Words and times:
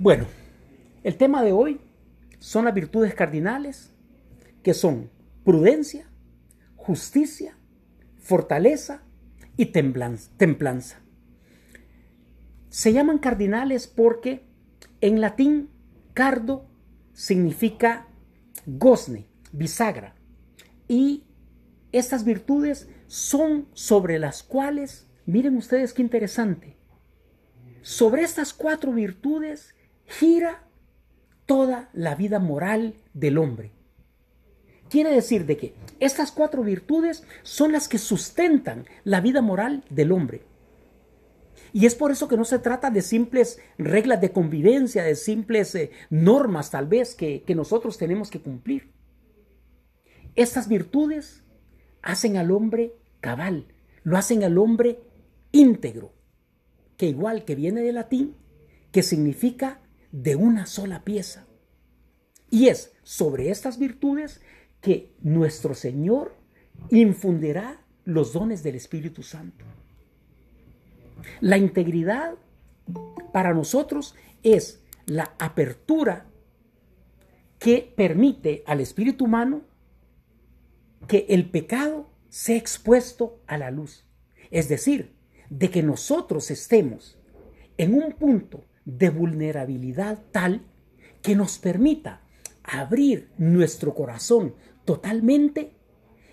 Bueno, 0.00 0.24
el 1.04 1.18
tema 1.18 1.42
de 1.42 1.52
hoy 1.52 1.78
son 2.38 2.64
las 2.64 2.72
virtudes 2.72 3.14
cardinales 3.14 3.92
que 4.62 4.72
son 4.72 5.10
prudencia, 5.44 6.08
justicia, 6.74 7.58
fortaleza 8.16 9.02
y 9.58 9.66
templanza. 9.66 11.02
Se 12.70 12.94
llaman 12.94 13.18
cardinales 13.18 13.88
porque 13.88 14.46
en 15.02 15.20
latín 15.20 15.68
cardo 16.14 16.64
significa 17.12 18.08
gozne, 18.64 19.26
bisagra. 19.52 20.14
Y 20.88 21.24
estas 21.92 22.24
virtudes 22.24 22.88
son 23.06 23.68
sobre 23.74 24.18
las 24.18 24.42
cuales, 24.42 25.10
miren 25.26 25.58
ustedes 25.58 25.92
qué 25.92 26.00
interesante, 26.00 26.78
sobre 27.82 28.22
estas 28.22 28.54
cuatro 28.54 28.92
virtudes 28.92 29.74
gira 30.10 30.64
toda 31.46 31.88
la 31.92 32.16
vida 32.16 32.40
moral 32.40 32.94
del 33.14 33.38
hombre. 33.38 33.72
Quiere 34.88 35.10
decir 35.10 35.46
de 35.46 35.56
que 35.56 35.74
estas 36.00 36.32
cuatro 36.32 36.64
virtudes 36.64 37.22
son 37.42 37.70
las 37.70 37.88
que 37.88 37.98
sustentan 37.98 38.86
la 39.04 39.20
vida 39.20 39.40
moral 39.40 39.84
del 39.88 40.10
hombre. 40.10 40.42
Y 41.72 41.86
es 41.86 41.94
por 41.94 42.10
eso 42.10 42.26
que 42.26 42.36
no 42.36 42.44
se 42.44 42.58
trata 42.58 42.90
de 42.90 43.02
simples 43.02 43.60
reglas 43.78 44.20
de 44.20 44.32
convivencia, 44.32 45.04
de 45.04 45.14
simples 45.14 45.74
eh, 45.76 45.92
normas 46.10 46.72
tal 46.72 46.88
vez 46.88 47.14
que, 47.14 47.44
que 47.44 47.54
nosotros 47.54 47.96
tenemos 47.96 48.30
que 48.30 48.40
cumplir. 48.40 48.90
Estas 50.34 50.66
virtudes 50.66 51.44
hacen 52.02 52.36
al 52.36 52.50
hombre 52.50 52.96
cabal, 53.20 53.68
lo 54.02 54.16
hacen 54.16 54.42
al 54.42 54.58
hombre 54.58 54.98
íntegro, 55.52 56.12
que 56.96 57.06
igual 57.06 57.44
que 57.44 57.54
viene 57.54 57.82
de 57.82 57.92
latín, 57.92 58.34
que 58.90 59.04
significa 59.04 59.80
de 60.12 60.36
una 60.36 60.66
sola 60.66 61.04
pieza. 61.04 61.46
Y 62.50 62.68
es 62.68 62.92
sobre 63.02 63.50
estas 63.50 63.78
virtudes 63.78 64.40
que 64.80 65.12
nuestro 65.20 65.74
Señor 65.74 66.34
infundirá 66.90 67.84
los 68.04 68.32
dones 68.32 68.62
del 68.62 68.74
Espíritu 68.74 69.22
Santo. 69.22 69.64
La 71.40 71.58
integridad 71.58 72.34
para 73.32 73.54
nosotros 73.54 74.14
es 74.42 74.82
la 75.06 75.34
apertura 75.38 76.26
que 77.58 77.92
permite 77.94 78.64
al 78.66 78.80
espíritu 78.80 79.26
humano 79.26 79.62
que 81.06 81.26
el 81.28 81.50
pecado 81.50 82.08
sea 82.30 82.56
expuesto 82.56 83.40
a 83.46 83.58
la 83.58 83.70
luz. 83.70 84.04
Es 84.50 84.68
decir, 84.68 85.12
de 85.50 85.70
que 85.70 85.82
nosotros 85.82 86.50
estemos 86.50 87.18
en 87.76 87.94
un 87.94 88.12
punto 88.12 88.64
de 88.98 89.10
vulnerabilidad 89.10 90.22
tal 90.32 90.62
que 91.22 91.36
nos 91.36 91.58
permita 91.58 92.22
abrir 92.62 93.30
nuestro 93.38 93.94
corazón 93.94 94.54
totalmente 94.84 95.76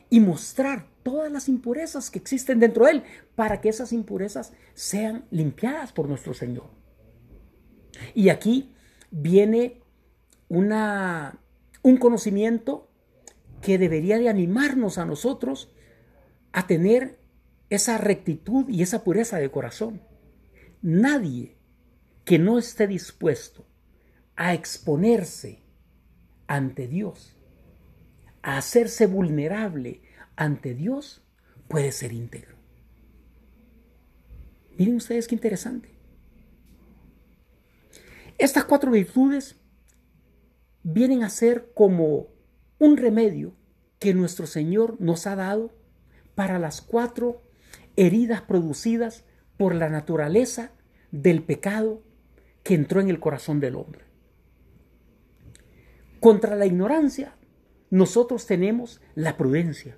y 0.09 0.19
mostrar 0.19 0.87
todas 1.03 1.31
las 1.31 1.49
impurezas 1.49 2.09
que 2.09 2.19
existen 2.19 2.59
dentro 2.59 2.85
de 2.85 2.91
él 2.91 3.03
para 3.35 3.61
que 3.61 3.69
esas 3.69 3.93
impurezas 3.93 4.53
sean 4.73 5.25
limpiadas 5.31 5.91
por 5.91 6.07
nuestro 6.07 6.33
Señor. 6.33 6.69
Y 8.13 8.29
aquí 8.29 8.73
viene 9.11 9.81
una, 10.49 11.39
un 11.81 11.97
conocimiento 11.97 12.89
que 13.61 13.77
debería 13.77 14.17
de 14.17 14.29
animarnos 14.29 14.97
a 14.97 15.05
nosotros 15.05 15.73
a 16.51 16.67
tener 16.67 17.19
esa 17.69 17.97
rectitud 17.97 18.69
y 18.69 18.81
esa 18.81 19.03
pureza 19.03 19.37
de 19.37 19.51
corazón. 19.51 20.01
Nadie 20.81 21.56
que 22.27 22.37
no 22.39 22.59
esté 22.59 22.87
dispuesto 22.87 23.65
a 24.35 24.53
exponerse 24.53 25.63
ante 26.45 26.85
Dios, 26.85 27.37
a 28.41 28.57
hacerse 28.57 29.07
vulnerable 29.07 30.01
ante 30.35 30.73
Dios, 30.73 31.23
puede 31.69 31.93
ser 31.93 32.11
íntegro. 32.11 32.57
Miren 34.77 34.97
ustedes 34.97 35.25
qué 35.25 35.35
interesante. 35.35 35.95
Estas 38.37 38.65
cuatro 38.65 38.91
virtudes 38.91 39.55
vienen 40.83 41.23
a 41.23 41.29
ser 41.29 41.71
como 41.73 42.27
un 42.77 42.97
remedio 42.97 43.55
que 43.99 44.13
nuestro 44.13 44.47
Señor 44.47 44.99
nos 44.99 45.27
ha 45.27 45.37
dado 45.37 45.73
para 46.35 46.59
las 46.59 46.81
cuatro 46.81 47.41
heridas 47.95 48.41
producidas 48.41 49.23
por 49.55 49.73
la 49.73 49.87
naturaleza 49.87 50.73
del 51.11 51.41
pecado 51.41 52.03
que 52.67 52.73
entró 52.73 52.99
en 52.99 53.09
el 53.09 53.21
corazón 53.21 53.61
del 53.61 53.77
hombre. 53.77 54.03
Contra 56.19 56.57
la 56.57 56.65
ignorancia, 56.65 57.37
nosotros 57.89 58.45
tenemos 58.45 58.99
la 59.15 59.37
prudencia. 59.37 59.95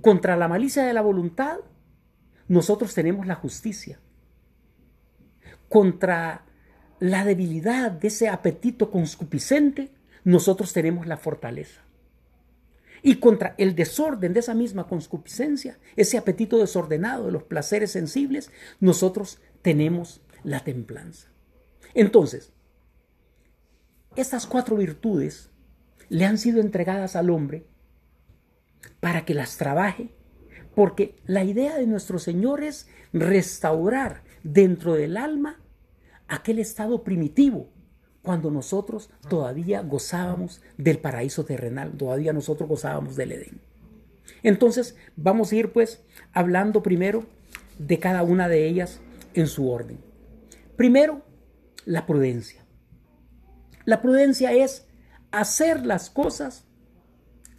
Contra 0.00 0.34
la 0.34 0.48
malicia 0.48 0.82
de 0.82 0.94
la 0.94 1.02
voluntad, 1.02 1.58
nosotros 2.48 2.94
tenemos 2.94 3.26
la 3.26 3.34
justicia. 3.34 4.00
Contra 5.68 6.46
la 7.00 7.26
debilidad 7.26 7.90
de 7.90 8.08
ese 8.08 8.30
apetito 8.30 8.90
conscupiscente, 8.90 9.92
nosotros 10.24 10.72
tenemos 10.72 11.06
la 11.06 11.18
fortaleza. 11.18 11.82
Y 13.02 13.16
contra 13.16 13.54
el 13.58 13.74
desorden 13.74 14.32
de 14.32 14.40
esa 14.40 14.54
misma 14.54 14.88
concupiscencia, 14.88 15.78
ese 15.96 16.16
apetito 16.16 16.56
desordenado 16.56 17.26
de 17.26 17.32
los 17.32 17.42
placeres 17.42 17.90
sensibles, 17.90 18.50
nosotros 18.80 19.42
tenemos 19.60 20.23
la 20.44 20.60
templanza. 20.60 21.28
Entonces, 21.94 22.52
estas 24.16 24.46
cuatro 24.46 24.76
virtudes 24.76 25.50
le 26.08 26.24
han 26.24 26.38
sido 26.38 26.60
entregadas 26.60 27.16
al 27.16 27.30
hombre 27.30 27.66
para 29.00 29.24
que 29.24 29.34
las 29.34 29.56
trabaje, 29.56 30.14
porque 30.74 31.16
la 31.24 31.44
idea 31.44 31.76
de 31.76 31.86
nuestro 31.86 32.18
Señor 32.18 32.62
es 32.62 32.88
restaurar 33.12 34.22
dentro 34.42 34.94
del 34.94 35.16
alma 35.16 35.60
aquel 36.28 36.58
estado 36.58 37.02
primitivo 37.02 37.70
cuando 38.22 38.50
nosotros 38.50 39.10
todavía 39.28 39.82
gozábamos 39.82 40.62
del 40.78 40.98
paraíso 40.98 41.44
terrenal, 41.44 41.92
todavía 41.92 42.32
nosotros 42.32 42.68
gozábamos 42.68 43.16
del 43.16 43.32
Edén. 43.32 43.60
Entonces 44.42 44.96
vamos 45.16 45.52
a 45.52 45.56
ir 45.56 45.72
pues 45.72 46.02
hablando 46.32 46.82
primero 46.82 47.26
de 47.78 47.98
cada 47.98 48.22
una 48.22 48.48
de 48.48 48.66
ellas 48.66 49.00
en 49.34 49.46
su 49.46 49.70
orden. 49.70 49.98
Primero, 50.76 51.24
la 51.84 52.06
prudencia. 52.06 52.64
La 53.84 54.00
prudencia 54.00 54.52
es 54.52 54.86
hacer 55.30 55.84
las 55.84 56.10
cosas 56.10 56.64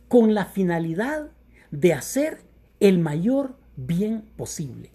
con 0.08 0.34
la 0.34 0.46
finalidad 0.46 1.32
de 1.72 1.94
hacer 1.94 2.42
el 2.80 3.00
mayor 3.00 3.58
bien 3.76 4.30
posible. 4.36 4.92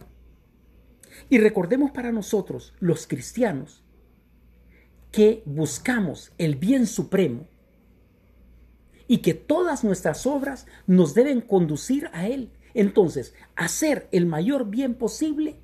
Y 1.28 1.38
recordemos 1.38 1.90
para 1.90 2.12
nosotros, 2.12 2.74
los 2.80 3.06
cristianos, 3.06 3.84
que 5.12 5.42
buscamos 5.44 6.32
el 6.38 6.56
bien 6.56 6.86
supremo 6.86 7.48
y 9.06 9.18
que 9.18 9.34
todas 9.34 9.82
nuestras 9.82 10.26
obras 10.26 10.66
nos 10.86 11.14
deben 11.14 11.40
conducir 11.40 12.08
a 12.12 12.28
Él. 12.28 12.52
Entonces, 12.74 13.34
hacer 13.56 14.08
el 14.12 14.26
mayor 14.26 14.70
bien 14.70 14.94
posible 14.94 15.56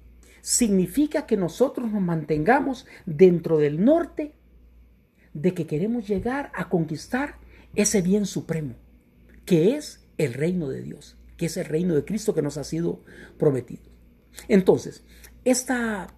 significa 0.47 1.27
que 1.27 1.37
nosotros 1.37 1.91
nos 1.91 2.01
mantengamos 2.01 2.87
dentro 3.05 3.59
del 3.59 3.85
norte 3.85 4.33
de 5.35 5.55
que 5.55 5.67
queremos 5.67 6.07
llegar 6.07 6.53
a 6.55 6.69
conquistar 6.69 7.39
ese 7.75 8.01
bien 8.01 8.27
supremo, 8.27 8.77
que 9.45 9.75
es 9.75 10.07
el 10.19 10.35
reino 10.35 10.69
de 10.69 10.83
Dios, 10.83 11.17
que 11.37 11.47
es 11.47 11.57
el 11.57 11.65
reino 11.65 11.97
de 11.97 12.05
Cristo 12.05 12.33
que 12.33 12.43
nos 12.43 12.59
ha 12.59 12.63
sido 12.63 13.03
prometido. 13.39 13.83
Entonces, 14.47 15.03
esta 15.45 16.15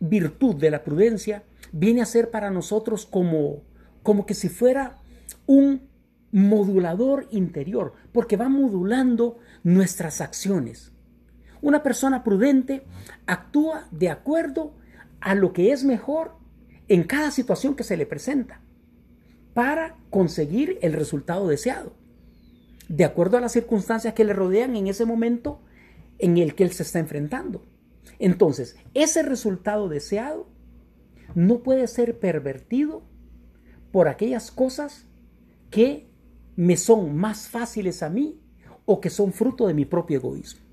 virtud 0.00 0.54
de 0.54 0.70
la 0.70 0.82
prudencia 0.82 1.44
viene 1.72 2.00
a 2.00 2.06
ser 2.06 2.30
para 2.30 2.50
nosotros 2.50 3.04
como, 3.04 3.64
como 4.02 4.24
que 4.24 4.32
si 4.32 4.48
fuera 4.48 5.02
un 5.44 5.90
modulador 6.32 7.28
interior, 7.32 7.92
porque 8.12 8.38
va 8.38 8.48
modulando 8.48 9.40
nuestras 9.62 10.22
acciones. 10.22 10.93
Una 11.64 11.82
persona 11.82 12.22
prudente 12.22 12.82
actúa 13.24 13.88
de 13.90 14.10
acuerdo 14.10 14.74
a 15.22 15.34
lo 15.34 15.54
que 15.54 15.72
es 15.72 15.82
mejor 15.82 16.32
en 16.88 17.04
cada 17.04 17.30
situación 17.30 17.74
que 17.74 17.84
se 17.84 17.96
le 17.96 18.04
presenta 18.04 18.60
para 19.54 19.96
conseguir 20.10 20.78
el 20.82 20.92
resultado 20.92 21.48
deseado, 21.48 21.94
de 22.90 23.06
acuerdo 23.06 23.38
a 23.38 23.40
las 23.40 23.52
circunstancias 23.52 24.12
que 24.12 24.26
le 24.26 24.34
rodean 24.34 24.76
en 24.76 24.88
ese 24.88 25.06
momento 25.06 25.62
en 26.18 26.36
el 26.36 26.54
que 26.54 26.64
él 26.64 26.72
se 26.72 26.82
está 26.82 26.98
enfrentando. 26.98 27.64
Entonces, 28.18 28.76
ese 28.92 29.22
resultado 29.22 29.88
deseado 29.88 30.46
no 31.34 31.62
puede 31.62 31.86
ser 31.86 32.18
pervertido 32.18 33.04
por 33.90 34.08
aquellas 34.08 34.50
cosas 34.50 35.06
que 35.70 36.10
me 36.56 36.76
son 36.76 37.16
más 37.16 37.48
fáciles 37.48 38.02
a 38.02 38.10
mí 38.10 38.38
o 38.84 39.00
que 39.00 39.08
son 39.08 39.32
fruto 39.32 39.66
de 39.66 39.72
mi 39.72 39.86
propio 39.86 40.18
egoísmo. 40.18 40.63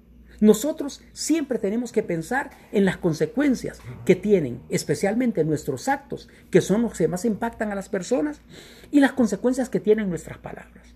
Nosotros 0.41 1.01
siempre 1.13 1.59
tenemos 1.59 1.91
que 1.91 2.01
pensar 2.01 2.49
en 2.71 2.83
las 2.83 2.97
consecuencias 2.97 3.79
que 4.05 4.15
tienen, 4.15 4.59
especialmente 4.69 5.45
nuestros 5.45 5.88
actos, 5.88 6.29
que 6.49 6.61
son 6.61 6.81
los 6.81 6.97
que 6.97 7.07
más 7.07 7.25
impactan 7.25 7.71
a 7.71 7.75
las 7.75 7.89
personas, 7.89 8.41
y 8.89 9.01
las 9.01 9.13
consecuencias 9.13 9.69
que 9.69 9.79
tienen 9.79 10.09
nuestras 10.09 10.39
palabras. 10.39 10.95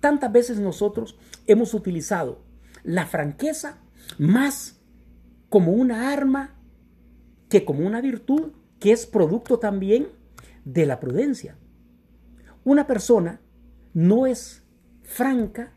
Tantas 0.00 0.30
veces 0.30 0.60
nosotros 0.60 1.18
hemos 1.46 1.72
utilizado 1.72 2.44
la 2.84 3.06
franqueza 3.06 3.78
más 4.18 4.78
como 5.48 5.72
una 5.72 6.12
arma 6.12 6.54
que 7.48 7.64
como 7.64 7.86
una 7.86 8.02
virtud 8.02 8.52
que 8.78 8.92
es 8.92 9.06
producto 9.06 9.58
también 9.58 10.08
de 10.66 10.84
la 10.84 11.00
prudencia. 11.00 11.56
Una 12.62 12.86
persona 12.86 13.40
no 13.94 14.26
es 14.26 14.64
franca 15.02 15.72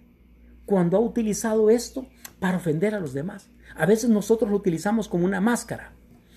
cuando 0.65 0.97
ha 0.97 0.99
utilizado 0.99 1.69
esto 1.69 2.05
para 2.39 2.57
ofender 2.57 2.95
a 2.95 2.99
los 2.99 3.13
demás. 3.13 3.49
A 3.75 3.85
veces 3.85 4.09
nosotros 4.09 4.49
lo 4.49 4.57
utilizamos 4.57 5.07
como 5.07 5.25
una 5.25 5.41
máscara. 5.41 5.93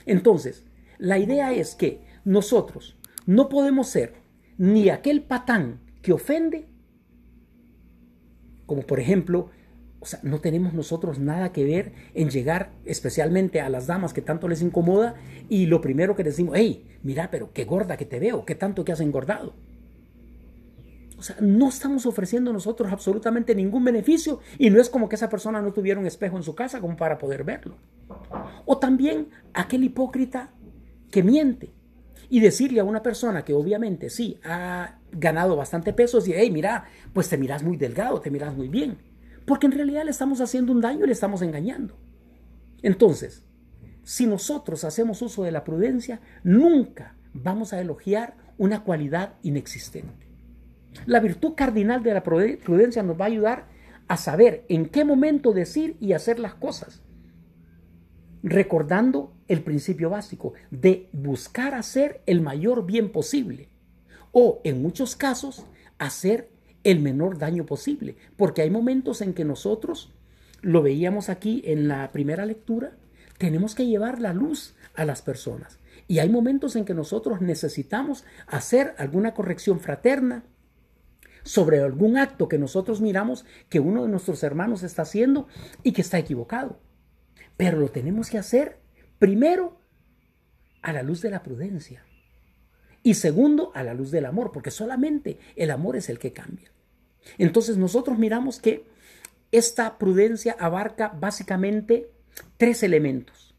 Entonces, 0.07 0.65
la 0.99 1.19
idea 1.19 1.53
es 1.53 1.75
que 1.75 2.05
nosotros 2.25 2.97
no 3.27 3.49
podemos 3.49 3.89
ser 3.89 4.15
ni 4.59 4.89
aquel 4.89 5.23
patán 5.23 5.81
que 6.03 6.13
ofende, 6.13 6.69
como 8.67 8.83
por 8.83 9.01
ejemplo, 9.01 9.51
o 10.01 10.07
sea, 10.07 10.19
no 10.25 10.41
tenemos 10.41 10.73
nosotros 10.75 11.21
nada 11.21 11.53
que 11.53 11.65
ver 11.65 11.93
en 12.15 12.31
llegar 12.31 12.73
especialmente 12.85 13.61
a 13.61 13.69
las 13.69 13.87
damas 13.87 14.13
que 14.13 14.21
tanto 14.21 14.49
les 14.49 14.61
incomoda 14.61 15.15
y 15.49 15.67
lo 15.67 15.81
primero 15.81 16.17
que 16.17 16.25
decimos, 16.25 16.55
hey, 16.57 16.85
mira, 17.03 17.31
pero 17.31 17.53
qué 17.53 17.65
gorda 17.65 17.97
que 17.97 18.05
te 18.05 18.19
veo, 18.19 18.45
qué 18.45 18.57
tanto 18.57 18.85
que 18.85 18.93
has 18.93 19.01
engordado. 19.01 19.55
O 21.23 21.25
sea, 21.25 21.37
no 21.39 21.69
estamos 21.69 22.05
ofreciendo 22.05 22.53
nosotros 22.53 22.91
absolutamente 22.91 23.55
ningún 23.55 23.85
beneficio 23.85 24.41
y 24.59 24.71
no 24.71 24.81
es 24.81 24.91
como 24.91 25.09
que 25.09 25.15
esa 25.15 25.29
persona 25.29 25.63
no 25.63 25.73
tuviera 25.73 26.01
un 26.01 26.07
espejo 26.07 26.37
en 26.37 26.43
su 26.43 26.57
casa 26.57 26.81
como 26.81 26.97
para 26.97 27.17
poder 27.17 27.45
verlo. 27.45 27.77
O 28.65 28.79
también 28.79 29.29
aquel 29.55 29.85
hipócrita 29.85 30.51
que 31.13 31.23
miente 31.23 31.73
y 32.29 32.41
decirle 32.41 32.81
a 32.81 32.85
una 32.85 33.05
persona 33.05 33.45
que 33.45 33.55
obviamente 33.55 34.11
sí 34.11 34.41
ha 34.43 34.99
ganado 35.13 35.55
bastante 35.55 35.93
peso, 35.93 36.17
decir, 36.17 36.35
hey, 36.37 36.51
mira, 36.51 36.87
pues 37.13 37.29
te 37.29 37.39
miras 37.39 37.63
muy 37.63 37.77
delgado, 37.77 38.21
te 38.21 38.33
miras 38.33 38.57
muy 38.57 38.67
bien. 38.67 38.99
Porque 39.47 39.67
en 39.67 39.73
realidad 39.75 40.05
le 40.05 40.11
estamos 40.11 40.41
haciendo 40.41 40.73
un 40.73 40.81
daño 40.81 41.05
y 41.05 41.07
le 41.07 41.13
estamos 41.13 41.41
engañando. 41.41 41.97
Entonces, 42.83 43.45
si 44.03 44.27
nosotros 44.27 44.83
hacemos 44.83 45.23
uso 45.23 45.45
de 45.45 45.53
la 45.53 45.63
prudencia, 45.63 46.21
nunca 46.43 47.15
vamos 47.33 47.73
a 47.73 47.81
elogiar 47.81 48.35
una 48.59 48.83
cualidad 48.83 49.35
inexistente. 49.45 50.22
La 51.07 51.21
virtud 51.21 51.55
cardinal 51.55 52.03
de 52.03 52.15
la 52.15 52.23
prudencia 52.23 53.03
nos 53.03 53.21
va 53.21 53.25
a 53.25 53.29
ayudar 53.29 53.67
a 54.09 54.17
saber 54.17 54.65
en 54.69 54.87
qué 54.87 55.05
momento 55.05 55.53
decir 55.53 55.97
y 56.01 56.13
hacer 56.13 56.39
las 56.39 56.55
cosas, 56.55 57.03
recordando 58.43 59.35
el 59.49 59.63
principio 59.63 60.11
básico 60.11 60.55
de 60.71 61.09
buscar 61.13 61.75
hacer 61.75 62.23
el 62.27 62.41
mayor 62.41 62.85
bien 62.85 63.11
posible 63.11 63.69
o, 64.33 64.61
en 64.65 64.83
muchos 64.83 65.17
casos, 65.17 65.65
hacer 65.99 66.51
el 66.85 67.01
menor 67.01 67.39
daño 67.39 67.65
posible, 67.65 68.17
porque 68.37 68.63
hay 68.63 68.71
momentos 68.71 69.21
en 69.21 69.35
que 69.35 69.45
nosotros, 69.45 70.13
lo 70.63 70.83
veíamos 70.83 71.29
aquí 71.29 71.63
en 71.67 71.89
la 71.89 72.11
primera 72.13 72.47
lectura, 72.47 72.97
tenemos 73.39 73.75
que 73.75 73.87
llevar 73.87 74.21
la 74.21 74.33
luz 74.33 74.75
a 74.95 75.05
las 75.05 75.23
personas. 75.23 75.79
Y 76.09 76.19
hay 76.19 76.29
momentos 76.29 76.77
en 76.77 76.85
que 76.85 76.95
nosotros 76.95 77.41
necesitamos 77.41 78.25
hacer 78.47 78.95
alguna 78.99 79.35
corrección 79.35 79.81
fraterna, 79.81 80.45
sobre 81.43 81.81
algún 81.81 82.17
acto 82.17 82.49
que 82.49 82.59
nosotros 82.59 83.01
miramos 83.01 83.45
que 83.69 83.81
uno 83.81 84.03
de 84.03 84.09
nuestros 84.09 84.43
hermanos 84.43 84.83
está 84.83 85.03
haciendo 85.03 85.49
y 85.83 85.93
que 85.93 86.03
está 86.03 86.19
equivocado. 86.19 86.81
Pero 87.57 87.79
lo 87.79 87.91
tenemos 87.91 88.31
que 88.31 88.39
hacer 88.39 88.81
primero 89.19 89.81
a 90.83 90.93
la 90.93 91.03
luz 91.03 91.23
de 91.23 91.31
la 91.31 91.43
prudencia 91.43 92.05
y 93.03 93.15
segundo 93.15 93.73
a 93.75 93.83
la 93.83 93.95
luz 93.95 94.11
del 94.11 94.27
amor, 94.27 94.53
porque 94.53 94.71
solamente 94.71 95.39
el 95.57 95.71
amor 95.71 95.97
es 95.97 96.09
el 96.09 96.19
que 96.19 96.33
cambia. 96.33 96.73
Entonces 97.39 97.77
nosotros 97.77 98.19
miramos 98.19 98.61
que 98.61 98.87
esta 99.51 99.99
prudencia 99.99 100.57
abarca 100.59 101.09
básicamente 101.09 102.11
tres 102.57 102.83
elementos. 102.83 103.55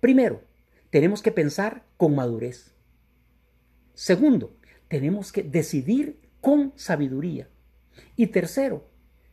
Primero, 0.00 0.42
tenemos 0.90 1.22
que 1.22 1.32
pensar 1.32 1.84
con 1.96 2.14
madurez. 2.14 2.74
Segundo, 3.94 4.56
tenemos 4.88 5.32
que 5.32 5.42
decidir 5.42 6.23
con 6.44 6.74
sabiduría. 6.76 7.48
Y 8.16 8.26
tercero, 8.26 8.86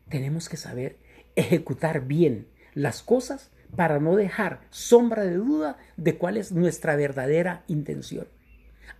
tenemos 0.07 0.47
que 0.47 0.55
saber 0.55 0.97
ejecutar 1.35 2.07
bien 2.07 2.47
las 2.73 3.03
cosas 3.03 3.51
para 3.75 3.99
no 3.99 4.15
dejar 4.15 4.61
sombra 4.69 5.23
de 5.23 5.35
duda 5.35 5.77
de 5.97 6.17
cuál 6.17 6.37
es 6.37 6.53
nuestra 6.53 6.95
verdadera 6.95 7.65
intención. 7.67 8.29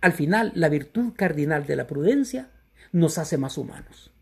Al 0.02 0.12
final, 0.12 0.52
la 0.54 0.68
virtud 0.68 1.14
cardinal 1.16 1.64
de 1.64 1.74
la 1.74 1.86
prudencia 1.86 2.50
nos 2.92 3.16
hace 3.16 3.38
más 3.38 3.56
humanos. 3.56 4.12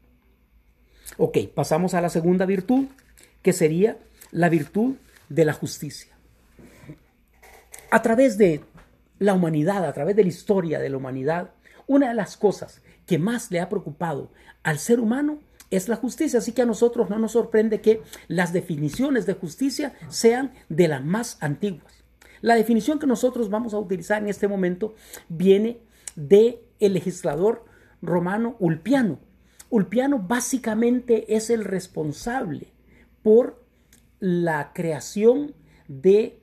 Ok, 1.17 1.39
pasamos 1.53 1.93
a 1.95 2.01
la 2.01 2.11
segunda 2.11 2.47
virtud, 2.47 2.87
que 3.43 3.53
sería 3.53 3.99
la 4.31 4.49
virtud 4.49 4.95
de 5.29 5.45
la 5.45 5.53
justicia. 5.53 6.15
A 7.91 8.03
través 8.03 8.39
de 8.39 8.61
la 9.19 9.35
humanidad, 9.35 9.85
a 9.85 9.93
través 9.93 10.15
de 10.15 10.23
la 10.23 10.29
historia 10.29 10.79
de 10.79 10.91
la 10.91 10.97
humanidad, 10.97 11.51
una 11.89 12.11
de 12.11 12.15
las 12.15 12.37
cosas 12.37 12.83
que 13.11 13.19
más 13.19 13.51
le 13.51 13.59
ha 13.59 13.69
preocupado 13.69 14.31
al 14.63 14.79
ser 14.79 15.01
humano 15.01 15.41
es 15.73 15.89
la 15.89 15.97
justicia. 15.97 16.39
Así 16.39 16.53
que 16.53 16.63
a 16.63 16.67
nosotros 16.67 17.11
no 17.11 17.19
nos 17.19 17.33
sorprende 17.33 17.81
que 17.81 18.03
las 18.29 18.53
definiciones 18.53 19.27
de 19.27 19.35
justicia 19.35 19.95
sean 20.07 20.53
de 20.69 20.87
las 20.87 21.05
más 21.05 21.37
antiguas. 21.41 22.05
La 22.41 22.55
definición 22.55 23.01
que 23.01 23.09
nosotros 23.09 23.51
vamos 23.51 23.75
a 23.75 23.81
utilizar 23.81 24.23
en 24.23 24.29
este 24.29 24.47
momento 24.47 24.95
viene 25.29 25.81
de 26.15 26.63
legislador 26.79 27.65
romano 28.01 28.55
Ulpiano. 28.61 29.19
Ulpiano 29.71 30.21
básicamente 30.21 31.35
es 31.35 31.51
el 31.51 31.65
responsable 31.65 32.69
por 33.25 33.61
la 34.21 34.73
creación 34.73 35.57
de 35.89 36.39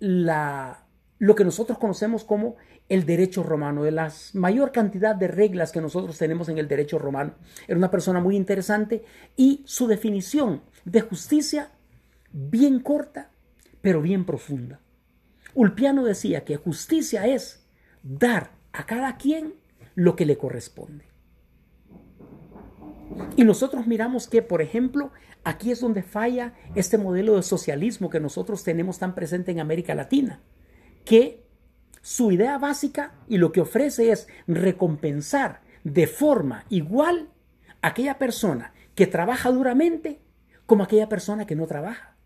la, 0.00 0.84
lo 1.20 1.36
que 1.36 1.44
nosotros 1.44 1.78
conocemos 1.78 2.24
como 2.24 2.56
el 2.88 3.04
derecho 3.04 3.42
romano, 3.42 3.82
de 3.82 3.90
la 3.90 4.12
mayor 4.32 4.72
cantidad 4.72 5.14
de 5.14 5.28
reglas 5.28 5.72
que 5.72 5.80
nosotros 5.80 6.16
tenemos 6.16 6.48
en 6.48 6.58
el 6.58 6.68
derecho 6.68 6.98
romano. 6.98 7.34
Era 7.66 7.76
una 7.76 7.90
persona 7.90 8.20
muy 8.20 8.36
interesante 8.36 9.04
y 9.36 9.62
su 9.66 9.86
definición 9.86 10.62
de 10.84 11.02
justicia 11.02 11.70
bien 12.32 12.80
corta, 12.80 13.30
pero 13.82 14.00
bien 14.00 14.24
profunda. 14.24 14.80
Ulpiano 15.54 16.04
decía 16.04 16.44
que 16.44 16.56
justicia 16.56 17.26
es 17.26 17.66
dar 18.02 18.52
a 18.72 18.86
cada 18.86 19.16
quien 19.16 19.54
lo 19.94 20.16
que 20.16 20.26
le 20.26 20.38
corresponde. 20.38 21.04
Y 23.36 23.44
nosotros 23.44 23.86
miramos 23.86 24.28
que, 24.28 24.42
por 24.42 24.62
ejemplo, 24.62 25.10
aquí 25.44 25.70
es 25.70 25.80
donde 25.80 26.02
falla 26.02 26.54
este 26.74 26.98
modelo 26.98 27.36
de 27.36 27.42
socialismo 27.42 28.10
que 28.10 28.20
nosotros 28.20 28.64
tenemos 28.64 28.98
tan 28.98 29.14
presente 29.14 29.50
en 29.50 29.60
América 29.60 29.94
Latina, 29.94 30.40
que 31.04 31.47
su 32.08 32.32
idea 32.32 32.56
básica 32.56 33.12
y 33.28 33.36
lo 33.36 33.52
que 33.52 33.60
ofrece 33.60 34.10
es 34.10 34.28
recompensar 34.46 35.60
de 35.84 36.06
forma 36.06 36.64
igual 36.70 37.28
a 37.82 37.88
aquella 37.88 38.16
persona 38.16 38.72
que 38.94 39.06
trabaja 39.06 39.50
duramente 39.50 40.18
como 40.64 40.84
aquella 40.84 41.10
persona 41.10 41.46
que 41.46 41.54
no 41.54 41.66
trabaja. 41.66 42.16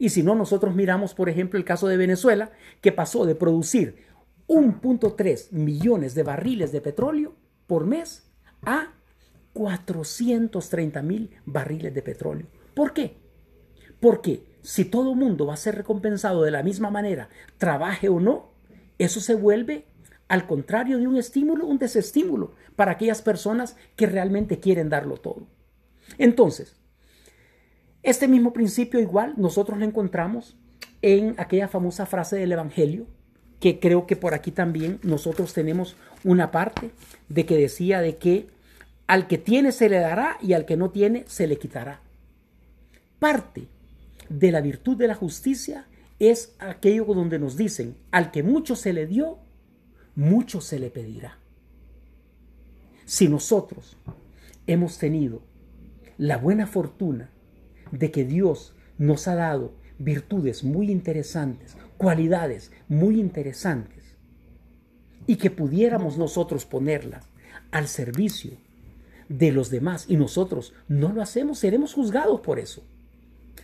Y 0.00 0.08
si 0.08 0.24
no, 0.24 0.34
nosotros 0.34 0.74
miramos, 0.74 1.14
por 1.14 1.28
ejemplo, 1.28 1.60
el 1.60 1.64
caso 1.64 1.86
de 1.86 1.96
Venezuela, 1.96 2.50
que 2.80 2.90
pasó 2.90 3.24
de 3.24 3.36
producir 3.36 4.04
1.3 4.48 5.52
millones 5.52 6.16
de 6.16 6.24
barriles 6.24 6.72
de 6.72 6.80
petróleo 6.80 7.36
por 7.68 7.86
mes 7.86 8.28
a 8.62 8.94
430 9.52 11.02
mil 11.02 11.30
barriles 11.46 11.94
de 11.94 12.02
petróleo. 12.02 12.48
¿Por 12.74 12.94
qué? 12.94 13.16
Porque 14.00 14.42
si 14.62 14.84
todo 14.84 15.14
mundo 15.14 15.46
va 15.46 15.54
a 15.54 15.56
ser 15.56 15.76
recompensado 15.76 16.42
de 16.42 16.50
la 16.50 16.64
misma 16.64 16.90
manera, 16.90 17.28
trabaje 17.58 18.08
o 18.08 18.18
no, 18.18 18.57
eso 18.98 19.20
se 19.20 19.34
vuelve, 19.34 19.86
al 20.28 20.46
contrario 20.46 20.98
de 20.98 21.06
un 21.06 21.16
estímulo, 21.16 21.66
un 21.66 21.78
desestímulo 21.78 22.54
para 22.76 22.92
aquellas 22.92 23.22
personas 23.22 23.76
que 23.96 24.06
realmente 24.06 24.60
quieren 24.60 24.88
darlo 24.88 25.16
todo. 25.16 25.46
Entonces, 26.18 26.76
este 28.02 28.28
mismo 28.28 28.52
principio 28.52 29.00
igual 29.00 29.34
nosotros 29.36 29.78
lo 29.78 29.84
encontramos 29.84 30.56
en 31.02 31.34
aquella 31.38 31.68
famosa 31.68 32.06
frase 32.06 32.36
del 32.36 32.52
Evangelio, 32.52 33.06
que 33.60 33.80
creo 33.80 34.06
que 34.06 34.16
por 34.16 34.34
aquí 34.34 34.50
también 34.50 35.00
nosotros 35.02 35.52
tenemos 35.52 35.96
una 36.24 36.50
parte 36.50 36.90
de 37.28 37.46
que 37.46 37.56
decía 37.56 38.00
de 38.00 38.16
que 38.16 38.48
al 39.06 39.26
que 39.26 39.38
tiene 39.38 39.72
se 39.72 39.88
le 39.88 39.98
dará 39.98 40.36
y 40.40 40.52
al 40.52 40.64
que 40.64 40.76
no 40.76 40.90
tiene 40.90 41.24
se 41.26 41.46
le 41.46 41.58
quitará. 41.58 42.00
Parte 43.18 43.66
de 44.28 44.52
la 44.52 44.60
virtud 44.60 44.96
de 44.96 45.08
la 45.08 45.14
justicia 45.14 45.86
es 46.18 46.54
aquello 46.58 47.04
donde 47.06 47.38
nos 47.38 47.56
dicen, 47.56 47.96
al 48.10 48.30
que 48.30 48.42
mucho 48.42 48.76
se 48.76 48.92
le 48.92 49.06
dio, 49.06 49.38
mucho 50.14 50.60
se 50.60 50.78
le 50.78 50.90
pedirá. 50.90 51.38
Si 53.04 53.28
nosotros 53.28 53.96
hemos 54.66 54.98
tenido 54.98 55.42
la 56.18 56.36
buena 56.36 56.66
fortuna 56.66 57.30
de 57.92 58.10
que 58.10 58.24
Dios 58.24 58.74
nos 58.98 59.28
ha 59.28 59.34
dado 59.34 59.72
virtudes 59.98 60.64
muy 60.64 60.90
interesantes, 60.90 61.76
cualidades 61.96 62.72
muy 62.88 63.18
interesantes, 63.18 64.16
y 65.26 65.36
que 65.36 65.50
pudiéramos 65.50 66.18
nosotros 66.18 66.64
ponerlas 66.64 67.26
al 67.70 67.86
servicio 67.86 68.52
de 69.28 69.52
los 69.52 69.70
demás 69.70 70.06
y 70.08 70.16
nosotros 70.16 70.72
no 70.88 71.12
lo 71.12 71.22
hacemos, 71.22 71.58
seremos 71.58 71.92
juzgados 71.92 72.40
por 72.40 72.58
eso. 72.58 72.82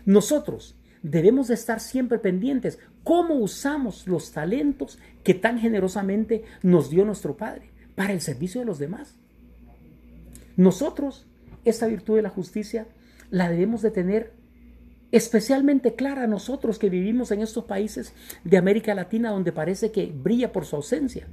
Nosotros 0.04 0.76
debemos 1.04 1.48
de 1.48 1.54
estar 1.54 1.80
siempre 1.80 2.18
pendientes 2.18 2.78
cómo 3.04 3.34
usamos 3.34 4.08
los 4.08 4.32
talentos 4.32 4.98
que 5.22 5.34
tan 5.34 5.58
generosamente 5.58 6.44
nos 6.62 6.90
dio 6.90 7.04
nuestro 7.04 7.36
Padre 7.36 7.70
para 7.94 8.12
el 8.12 8.22
servicio 8.22 8.60
de 8.62 8.66
los 8.66 8.78
demás. 8.78 9.14
Nosotros, 10.56 11.26
esta 11.64 11.86
virtud 11.86 12.16
de 12.16 12.22
la 12.22 12.30
justicia, 12.30 12.86
la 13.30 13.50
debemos 13.50 13.82
de 13.82 13.90
tener 13.90 14.32
especialmente 15.12 15.94
clara 15.94 16.26
nosotros 16.26 16.78
que 16.78 16.88
vivimos 16.88 17.30
en 17.30 17.42
estos 17.42 17.64
países 17.64 18.14
de 18.42 18.56
América 18.56 18.94
Latina 18.94 19.30
donde 19.30 19.52
parece 19.52 19.92
que 19.92 20.06
brilla 20.06 20.52
por 20.52 20.64
su 20.64 20.76
ausencia, 20.76 21.28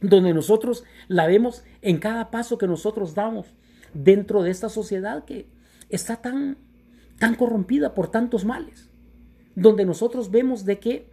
donde 0.00 0.34
nosotros 0.34 0.82
la 1.06 1.26
vemos 1.26 1.62
en 1.80 1.98
cada 1.98 2.30
paso 2.30 2.58
que 2.58 2.66
nosotros 2.66 3.14
damos 3.14 3.46
dentro 3.94 4.42
de 4.42 4.50
esta 4.50 4.68
sociedad 4.68 5.24
que 5.24 5.46
está 5.88 6.16
tan, 6.16 6.56
tan 7.20 7.34
corrompida 7.34 7.94
por 7.94 8.10
tantos 8.10 8.46
males, 8.46 8.88
donde 9.54 9.84
nosotros 9.84 10.30
vemos 10.30 10.64
de 10.64 10.78
que 10.80 11.10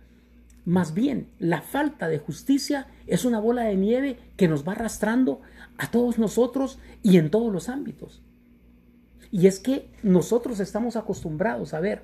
más 0.64 0.94
bien 0.94 1.28
la 1.38 1.62
falta 1.62 2.08
de 2.08 2.18
justicia 2.18 2.88
es 3.08 3.26
una 3.26 3.42
bola 3.42 3.64
de 3.64 3.76
nieve 3.76 4.18
que 4.38 4.48
nos 4.48 4.66
va 4.66 4.72
arrastrando 4.72 5.42
a 5.78 5.92
todos 5.92 6.18
nosotros 6.18 6.80
y 7.04 7.18
en 7.18 7.30
todos 7.30 7.52
los 7.52 7.68
ámbitos. 7.68 8.24
Y 9.32 9.48
es 9.48 9.60
que 9.60 9.90
nosotros 10.02 10.62
estamos 10.62 10.96
acostumbrados 10.96 11.74
a 11.74 11.82
ver 11.82 12.04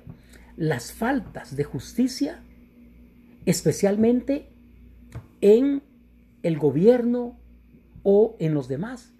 las 0.58 0.92
faltas 0.92 1.56
de 1.56 1.64
justicia, 1.64 2.42
especialmente 3.46 4.50
en 5.40 5.82
el 6.42 6.58
gobierno 6.58 7.38
o 8.02 8.36
en 8.38 8.52
los 8.52 8.68
demás, 8.68 9.14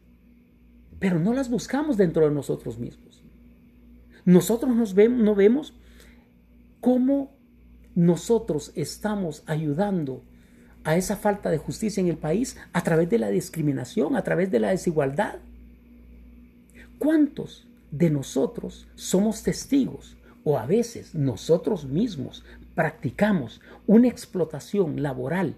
pero 0.99 1.19
no 1.19 1.33
las 1.33 1.49
buscamos 1.49 1.97
dentro 1.97 2.29
de 2.29 2.35
nosotros 2.35 2.79
mismos. 2.79 3.04
Nosotros 4.25 4.95
no 5.11 5.35
vemos 5.35 5.75
cómo 6.81 7.35
nosotros 7.95 8.73
estamos 8.75 9.43
ayudando 9.47 10.25
a 10.85 10.97
esa 10.97 11.17
falta 11.17 11.51
de 11.51 11.59
justicia 11.59 12.01
en 12.01 12.09
el 12.09 12.19
país 12.19 12.57
a 12.73 12.83
través 12.83 13.09
de 13.09 13.19
la 13.19 13.31
discriminación, 13.31 14.17
a 14.17 14.23
través 14.23 14.51
de 14.51 14.61
la 14.61 14.71
desigualdad. 14.71 15.37
¿Cuántos 16.99 17.67
de 17.91 18.11
nosotros 18.11 18.89
somos 18.95 19.43
testigos 19.43 20.17
o 20.43 20.59
a 20.59 20.67
veces 20.67 21.15
nosotros 21.15 21.87
mismos 21.87 22.45
practicamos 22.75 23.61
una 23.87 24.09
explotación 24.09 25.03
laboral, 25.03 25.57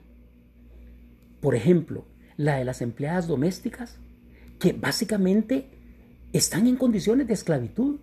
por 1.41 1.55
ejemplo, 1.55 2.05
la 2.37 2.57
de 2.57 2.65
las 2.65 2.83
empleadas 2.83 3.27
domésticas, 3.27 3.97
que 4.59 4.73
básicamente 4.73 5.69
están 6.33 6.67
en 6.67 6.77
condiciones 6.77 7.27
de 7.27 7.35
esclavitud. 7.35 7.97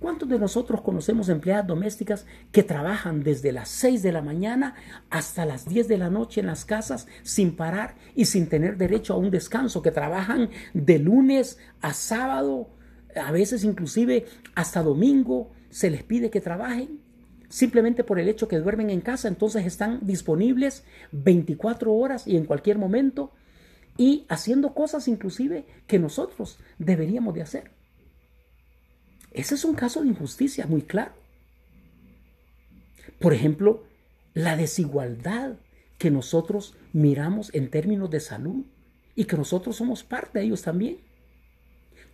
¿Cuántos 0.00 0.28
de 0.28 0.38
nosotros 0.38 0.80
conocemos 0.82 1.28
empleadas 1.28 1.66
domésticas 1.66 2.24
que 2.52 2.62
trabajan 2.62 3.24
desde 3.24 3.50
las 3.50 3.68
6 3.68 4.00
de 4.02 4.12
la 4.12 4.22
mañana 4.22 4.76
hasta 5.10 5.44
las 5.44 5.68
10 5.68 5.88
de 5.88 5.98
la 5.98 6.08
noche 6.08 6.40
en 6.40 6.46
las 6.46 6.64
casas 6.64 7.08
sin 7.22 7.56
parar 7.56 7.96
y 8.14 8.26
sin 8.26 8.48
tener 8.48 8.76
derecho 8.76 9.14
a 9.14 9.16
un 9.16 9.30
descanso, 9.30 9.82
que 9.82 9.90
trabajan 9.90 10.50
de 10.72 11.00
lunes 11.00 11.58
a 11.80 11.94
sábado, 11.94 12.70
a 13.16 13.32
veces 13.32 13.64
inclusive 13.64 14.26
hasta 14.54 14.84
domingo 14.84 15.50
se 15.68 15.90
les 15.90 16.04
pide 16.04 16.30
que 16.30 16.40
trabajen? 16.40 17.00
Simplemente 17.48 18.04
por 18.04 18.20
el 18.20 18.28
hecho 18.28 18.46
que 18.46 18.58
duermen 18.58 18.90
en 18.90 19.00
casa, 19.00 19.26
entonces 19.26 19.66
están 19.66 19.98
disponibles 20.02 20.84
24 21.10 21.92
horas 21.92 22.26
y 22.28 22.36
en 22.36 22.44
cualquier 22.44 22.78
momento 22.78 23.32
y 23.96 24.26
haciendo 24.28 24.74
cosas 24.74 25.08
inclusive 25.08 25.66
que 25.88 25.98
nosotros 25.98 26.60
deberíamos 26.78 27.34
de 27.34 27.42
hacer. 27.42 27.77
Ese 29.32 29.54
es 29.54 29.64
un 29.64 29.74
caso 29.74 30.02
de 30.02 30.08
injusticia 30.08 30.66
muy 30.66 30.82
claro. 30.82 31.12
Por 33.20 33.34
ejemplo, 33.34 33.84
la 34.34 34.56
desigualdad 34.56 35.56
que 35.98 36.10
nosotros 36.10 36.76
miramos 36.92 37.52
en 37.54 37.70
términos 37.70 38.10
de 38.10 38.20
salud 38.20 38.64
y 39.14 39.24
que 39.24 39.36
nosotros 39.36 39.76
somos 39.76 40.04
parte 40.04 40.38
de 40.38 40.44
ellos 40.44 40.62
también. 40.62 40.98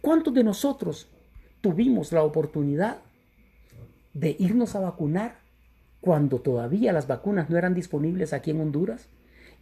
¿Cuántos 0.01 0.33
de 0.35 0.45
nosotros 0.45 1.09
tuvimos 1.61 2.13
la 2.13 2.23
oportunidad 2.23 2.99
de 4.15 4.37
irnos 4.39 4.75
a 4.75 4.81
vacunar 4.81 5.41
cuando 6.01 6.41
todavía 6.41 6.93
las 6.93 7.07
vacunas 7.07 7.51
no 7.51 7.59
eran 7.59 7.75
disponibles 7.75 8.33
aquí 8.33 8.51
en 8.51 8.61
Honduras? 8.61 9.09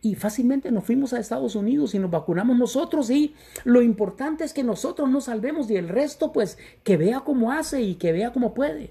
Y 0.02 0.16
fácilmente 0.16 0.73
nos 0.73 0.85
fuimos 0.85 1.12
a 1.12 1.21
Estados 1.21 1.54
Unidos 1.54 1.94
y 1.94 2.00
nos 2.00 2.11
vacunamos 2.11 2.59
nosotros 2.59 3.09
y 3.09 3.35
lo 3.64 3.80
importante 3.82 4.42
es 4.42 4.52
que 4.52 4.64
nosotros 4.64 5.09
nos 5.09 5.25
salvemos 5.25 5.71
y 5.71 5.76
el 5.76 5.88
resto 5.88 6.32
pues 6.32 6.59
que 6.82 6.97
vea 6.97 7.21
cómo 7.21 7.52
hace 7.52 7.80
y 7.82 7.94
que 7.94 8.12
vea 8.12 8.32
cómo 8.32 8.52
puede. 8.52 8.90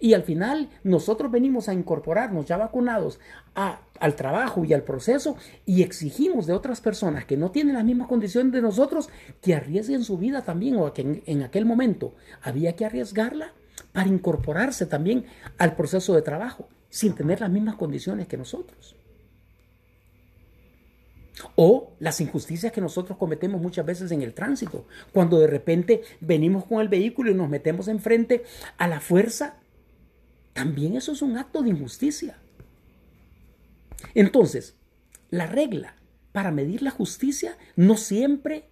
Y 0.00 0.14
al 0.14 0.22
final 0.22 0.70
nosotros 0.82 1.30
venimos 1.30 1.68
a 1.68 1.74
incorporarnos 1.74 2.46
ya 2.46 2.56
vacunados 2.56 3.20
al 3.54 4.16
trabajo 4.16 4.64
y 4.64 4.72
al 4.72 4.82
proceso 4.82 5.36
y 5.66 5.82
exigimos 5.82 6.46
de 6.46 6.54
otras 6.54 6.80
personas 6.80 7.26
que 7.26 7.36
no 7.36 7.50
tienen 7.50 7.74
las 7.74 7.84
mismas 7.84 8.08
condiciones 8.08 8.52
de 8.52 8.62
nosotros 8.62 9.10
que 9.42 9.54
arriesguen 9.54 10.02
su 10.02 10.16
vida 10.16 10.42
también 10.42 10.76
o 10.76 10.92
que 10.92 11.22
en 11.24 11.42
aquel 11.42 11.66
momento 11.66 12.14
había 12.40 12.74
que 12.74 12.86
arriesgarla 12.86 13.52
para 13.92 14.08
incorporarse 14.08 14.86
también 14.86 15.26
al 15.58 15.76
proceso 15.76 16.14
de 16.14 16.22
trabajo 16.22 16.68
sin 16.88 17.14
tener 17.14 17.40
las 17.40 17.50
mismas 17.50 17.76
condiciones 17.76 18.26
que 18.26 18.38
nosotros. 18.38 18.96
O 21.56 21.94
las 21.98 22.20
injusticias 22.20 22.72
que 22.72 22.80
nosotros 22.80 23.18
cometemos 23.18 23.60
muchas 23.60 23.86
veces 23.86 24.10
en 24.12 24.22
el 24.22 24.34
tránsito, 24.34 24.86
cuando 25.12 25.38
de 25.38 25.46
repente 25.46 26.02
venimos 26.20 26.64
con 26.64 26.80
el 26.80 26.88
vehículo 26.88 27.30
y 27.30 27.34
nos 27.34 27.48
metemos 27.48 27.88
enfrente 27.88 28.44
a 28.76 28.86
la 28.86 29.00
fuerza, 29.00 29.56
también 30.52 30.96
eso 30.96 31.12
es 31.12 31.22
un 31.22 31.38
acto 31.38 31.62
de 31.62 31.70
injusticia. 31.70 32.38
Entonces, 34.14 34.76
la 35.30 35.46
regla 35.46 35.96
para 36.32 36.50
medir 36.50 36.82
la 36.82 36.90
justicia 36.90 37.56
no 37.76 37.96
siempre 37.96 38.68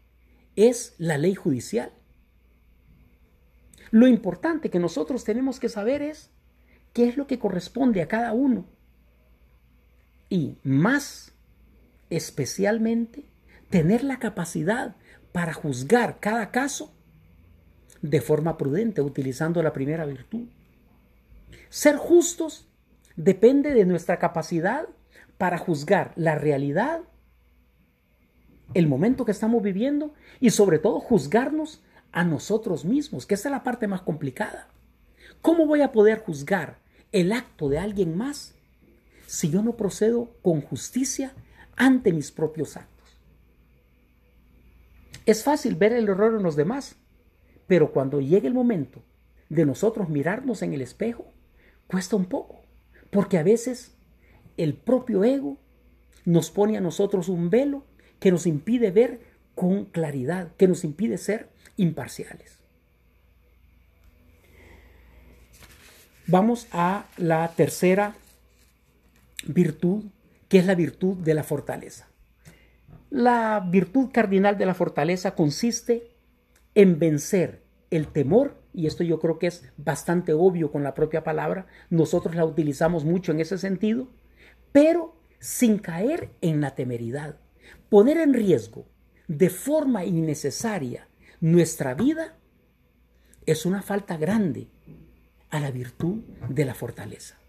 es 0.56 0.94
la 0.98 1.18
ley 1.18 1.34
judicial. 1.34 1.92
Lo 3.90 4.06
importante 4.06 4.70
que 4.70 4.78
nosotros 4.78 5.24
tenemos 5.24 5.58
que 5.58 5.68
saber 5.68 6.02
es 6.02 6.30
qué 6.92 7.08
es 7.08 7.16
lo 7.16 7.26
que 7.26 7.38
corresponde 7.38 8.02
a 8.02 8.08
cada 8.08 8.32
uno. 8.32 8.66
Y 10.28 10.58
más 10.62 11.29
especialmente 12.10 13.24
tener 13.70 14.04
la 14.04 14.18
capacidad 14.18 14.96
para 15.32 15.52
juzgar 15.52 16.18
cada 16.20 16.50
caso 16.50 16.92
de 18.02 18.20
forma 18.20 18.56
prudente, 18.56 19.00
utilizando 19.00 19.62
la 19.62 19.72
primera 19.72 20.04
virtud. 20.04 20.48
Ser 21.68 21.96
justos 21.96 22.68
depende 23.16 23.74
de 23.74 23.84
nuestra 23.84 24.18
capacidad 24.18 24.88
para 25.38 25.58
juzgar 25.58 26.12
la 26.16 26.34
realidad, 26.34 27.00
el 28.74 28.86
momento 28.86 29.24
que 29.24 29.32
estamos 29.32 29.62
viviendo 29.62 30.14
y 30.40 30.50
sobre 30.50 30.78
todo 30.78 31.00
juzgarnos 31.00 31.82
a 32.12 32.24
nosotros 32.24 32.84
mismos, 32.84 33.26
que 33.26 33.34
esa 33.34 33.48
es 33.48 33.52
la 33.52 33.62
parte 33.62 33.86
más 33.86 34.02
complicada. 34.02 34.68
¿Cómo 35.42 35.66
voy 35.66 35.82
a 35.82 35.92
poder 35.92 36.18
juzgar 36.20 36.78
el 37.12 37.32
acto 37.32 37.68
de 37.68 37.78
alguien 37.78 38.16
más 38.16 38.54
si 39.26 39.50
yo 39.50 39.62
no 39.62 39.76
procedo 39.76 40.30
con 40.42 40.60
justicia 40.60 41.32
ante 41.76 42.12
mis 42.12 42.30
propios 42.30 42.76
actos. 42.76 43.16
Es 45.26 45.44
fácil 45.44 45.76
ver 45.76 45.92
el 45.92 46.08
error 46.08 46.34
en 46.34 46.42
los 46.42 46.56
demás, 46.56 46.96
pero 47.66 47.92
cuando 47.92 48.20
llegue 48.20 48.48
el 48.48 48.54
momento 48.54 49.02
de 49.48 49.66
nosotros 49.66 50.08
mirarnos 50.08 50.62
en 50.62 50.72
el 50.72 50.82
espejo, 50.82 51.26
cuesta 51.86 52.16
un 52.16 52.26
poco, 52.26 52.62
porque 53.10 53.38
a 53.38 53.42
veces 53.42 53.92
el 54.56 54.74
propio 54.74 55.24
ego 55.24 55.58
nos 56.24 56.50
pone 56.50 56.76
a 56.76 56.80
nosotros 56.80 57.28
un 57.28 57.50
velo 57.50 57.84
que 58.18 58.30
nos 58.30 58.46
impide 58.46 58.90
ver 58.90 59.20
con 59.54 59.86
claridad, 59.86 60.52
que 60.56 60.68
nos 60.68 60.84
impide 60.84 61.18
ser 61.18 61.48
imparciales. 61.76 62.58
Vamos 66.26 66.68
a 66.70 67.06
la 67.16 67.48
tercera 67.56 68.14
virtud 69.46 70.04
que 70.50 70.58
es 70.58 70.66
la 70.66 70.74
virtud 70.74 71.16
de 71.18 71.32
la 71.32 71.44
fortaleza. 71.44 72.08
La 73.08 73.64
virtud 73.70 74.10
cardinal 74.12 74.58
de 74.58 74.66
la 74.66 74.74
fortaleza 74.74 75.36
consiste 75.36 76.16
en 76.74 76.98
vencer 76.98 77.62
el 77.90 78.08
temor, 78.08 78.60
y 78.74 78.88
esto 78.88 79.04
yo 79.04 79.20
creo 79.20 79.38
que 79.38 79.46
es 79.46 79.72
bastante 79.76 80.32
obvio 80.32 80.72
con 80.72 80.82
la 80.82 80.92
propia 80.92 81.22
palabra, 81.22 81.68
nosotros 81.88 82.34
la 82.34 82.44
utilizamos 82.44 83.04
mucho 83.04 83.30
en 83.30 83.40
ese 83.40 83.58
sentido, 83.58 84.08
pero 84.72 85.16
sin 85.38 85.78
caer 85.78 86.30
en 86.40 86.60
la 86.60 86.74
temeridad. 86.74 87.36
Poner 87.88 88.18
en 88.18 88.34
riesgo 88.34 88.86
de 89.28 89.50
forma 89.50 90.04
innecesaria 90.04 91.08
nuestra 91.40 91.94
vida 91.94 92.36
es 93.46 93.66
una 93.66 93.82
falta 93.82 94.16
grande 94.16 94.68
a 95.48 95.60
la 95.60 95.70
virtud 95.70 96.24
de 96.48 96.64
la 96.64 96.74
fortaleza. 96.74 97.39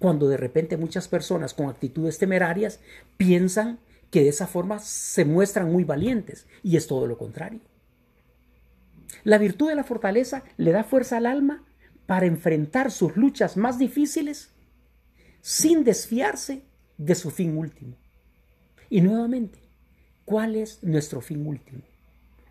Cuando 0.00 0.28
de 0.28 0.38
repente 0.38 0.76
muchas 0.76 1.06
personas 1.06 1.54
con 1.54 1.68
actitudes 1.68 2.18
temerarias 2.18 2.80
piensan 3.16 3.78
que 4.10 4.22
de 4.22 4.30
esa 4.30 4.46
forma 4.46 4.80
se 4.80 5.24
muestran 5.24 5.70
muy 5.70 5.84
valientes 5.84 6.46
y 6.64 6.76
es 6.76 6.88
todo 6.88 7.06
lo 7.06 7.16
contrario. 7.16 7.60
La 9.24 9.36
virtud 9.36 9.68
de 9.68 9.74
la 9.74 9.84
fortaleza 9.84 10.42
le 10.56 10.72
da 10.72 10.84
fuerza 10.84 11.18
al 11.18 11.26
alma 11.26 11.64
para 12.06 12.26
enfrentar 12.26 12.90
sus 12.90 13.14
luchas 13.16 13.58
más 13.58 13.78
difíciles 13.78 14.50
sin 15.42 15.84
desfiarse 15.84 16.62
de 16.96 17.14
su 17.14 17.30
fin 17.30 17.56
último. 17.58 17.94
Y 18.88 19.02
nuevamente, 19.02 19.60
¿cuál 20.24 20.56
es 20.56 20.82
nuestro 20.82 21.20
fin 21.20 21.46
último? 21.46 21.82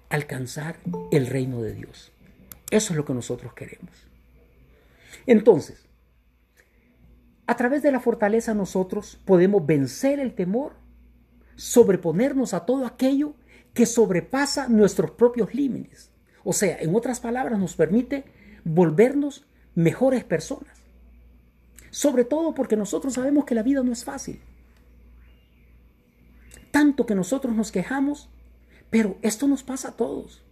Alcanzar 0.10 0.78
el 1.12 1.26
reino 1.26 1.64
de 1.64 1.74
Dios. 1.74 2.12
Eso 2.70 2.94
es 2.94 2.98
lo 2.98 3.06
que 3.06 3.14
nosotros 3.14 3.54
queremos. 3.54 3.92
Entonces, 5.26 5.89
a 7.50 7.56
través 7.56 7.82
de 7.82 7.92
la 7.92 8.00
fortaleza 8.00 8.54
nosotros 8.54 9.20
podemos 9.26 9.66
vencer 9.66 10.20
el 10.20 10.36
temor, 10.36 10.74
sobreponernos 11.56 12.54
a 12.54 12.64
todo 12.64 12.86
aquello 12.86 13.34
que 13.74 13.88
sobrepasa 13.88 14.68
nuestros 14.68 15.10
propios 15.10 15.56
límites. 15.56 16.12
O 16.44 16.54
sea, 16.54 16.78
en 16.80 16.96
otras 16.96 17.20
palabras, 17.20 17.58
nos 17.58 17.76
permite 17.76 18.24
volvernos 18.64 19.48
mejores 19.74 20.24
personas. 20.24 20.78
Sobre 21.90 22.24
todo 22.24 22.54
porque 22.54 22.78
nosotros 22.78 23.16
sabemos 23.16 23.46
que 23.46 23.56
la 23.56 23.64
vida 23.64 23.82
no 23.82 23.94
es 23.94 24.04
fácil. 24.04 24.40
Tanto 26.70 27.08
que 27.08 27.16
nosotros 27.16 27.56
nos 27.56 27.72
quejamos, 27.72 28.30
pero 28.92 29.18
esto 29.24 29.48
nos 29.48 29.64
pasa 29.64 29.88
a 29.88 29.98
todos. 29.98 30.44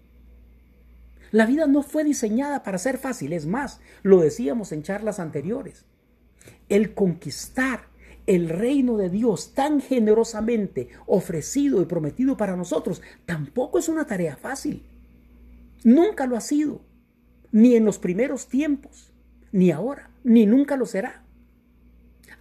La 1.30 1.46
vida 1.46 1.68
no 1.68 1.84
fue 1.84 2.04
diseñada 2.04 2.64
para 2.64 2.80
ser 2.80 2.98
fácil, 2.98 3.34
es 3.34 3.46
más, 3.46 3.82
lo 4.02 4.20
decíamos 4.22 4.72
en 4.72 4.82
charlas 4.82 5.20
anteriores. 5.20 5.86
El 6.70 6.94
conquistar 6.94 7.88
el 8.28 8.50
reino 8.50 8.98
de 8.98 9.10
Dios 9.10 9.54
tan 9.54 9.80
generosamente 9.80 10.90
ofrecido 11.06 11.82
y 11.82 11.86
prometido 11.86 12.36
para 12.36 12.58
nosotros 12.58 13.02
tampoco 13.26 13.80
es 13.80 13.88
una 13.88 14.06
tarea 14.06 14.36
fácil. 14.36 14.84
Nunca 15.84 16.28
lo 16.28 16.36
ha 16.36 16.42
sido, 16.42 16.82
ni 17.52 17.76
en 17.76 17.86
los 17.86 18.00
primeros 18.00 18.48
tiempos, 18.48 19.14
ni 19.54 19.72
ahora, 19.72 20.12
ni 20.26 20.46
nunca 20.46 20.76
lo 20.76 20.86
será. 20.86 21.24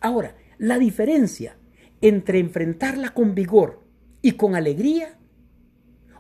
Ahora, 0.00 0.34
la 0.58 0.78
diferencia 0.78 1.56
entre 2.00 2.40
enfrentarla 2.40 3.10
con 3.10 3.34
vigor 3.34 3.80
y 4.22 4.32
con 4.32 4.56
alegría 4.56 5.16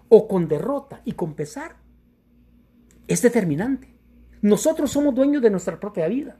o 0.08 0.28
con 0.28 0.46
derrota 0.46 1.02
y 1.04 1.12
con 1.12 1.34
pesar 1.34 1.76
es 3.08 3.20
determinante. 3.22 3.88
Nosotros 4.42 4.92
somos 4.92 5.14
dueños 5.14 5.42
de 5.42 5.50
nuestra 5.50 5.80
propia 5.80 6.06
vida. 6.06 6.38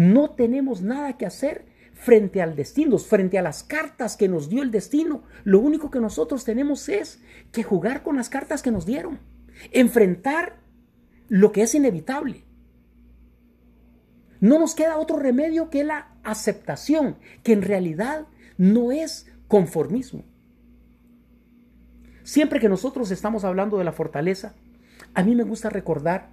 No 0.00 0.30
tenemos 0.30 0.80
nada 0.80 1.18
que 1.18 1.26
hacer 1.26 1.66
frente 1.92 2.40
al 2.40 2.56
destino, 2.56 2.96
frente 2.96 3.38
a 3.38 3.42
las 3.42 3.62
cartas 3.62 4.16
que 4.16 4.28
nos 4.28 4.48
dio 4.48 4.62
el 4.62 4.70
destino. 4.70 5.24
Lo 5.44 5.60
único 5.60 5.90
que 5.90 6.00
nosotros 6.00 6.42
tenemos 6.42 6.88
es 6.88 7.20
que 7.52 7.64
jugar 7.64 8.02
con 8.02 8.16
las 8.16 8.30
cartas 8.30 8.62
que 8.62 8.70
nos 8.70 8.86
dieron, 8.86 9.18
enfrentar 9.72 10.56
lo 11.28 11.52
que 11.52 11.60
es 11.60 11.74
inevitable. 11.74 12.44
No 14.40 14.58
nos 14.58 14.74
queda 14.74 14.96
otro 14.96 15.18
remedio 15.18 15.68
que 15.68 15.84
la 15.84 16.14
aceptación, 16.24 17.18
que 17.42 17.52
en 17.52 17.60
realidad 17.60 18.26
no 18.56 18.92
es 18.92 19.30
conformismo. 19.48 20.24
Siempre 22.22 22.58
que 22.58 22.70
nosotros 22.70 23.10
estamos 23.10 23.44
hablando 23.44 23.76
de 23.76 23.84
la 23.84 23.92
fortaleza, 23.92 24.54
a 25.12 25.22
mí 25.22 25.34
me 25.34 25.42
gusta 25.42 25.68
recordar 25.68 26.30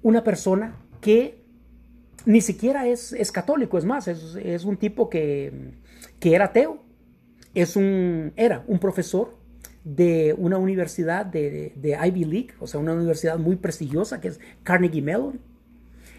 una 0.00 0.22
persona 0.22 0.76
que 1.00 1.37
ni 2.26 2.40
siquiera 2.40 2.86
es, 2.86 3.32
católico, 3.32 3.78
es 3.78 3.84
más, 3.84 4.08
es, 4.08 4.64
un 4.64 4.76
tipo 4.76 5.08
que, 5.08 5.72
era 6.20 6.46
ateo, 6.46 6.82
es 7.54 7.76
un, 7.76 8.32
era 8.36 8.64
un 8.66 8.78
profesor 8.78 9.36
de 9.84 10.34
una 10.36 10.58
universidad 10.58 11.24
de, 11.24 11.72
de, 11.76 11.98
Ivy 12.06 12.24
League, 12.24 12.54
o 12.60 12.66
sea, 12.66 12.80
una 12.80 12.92
universidad 12.92 13.38
muy 13.38 13.56
prestigiosa 13.56 14.20
que 14.20 14.28
es 14.28 14.40
Carnegie 14.62 15.02
Mellon. 15.02 15.40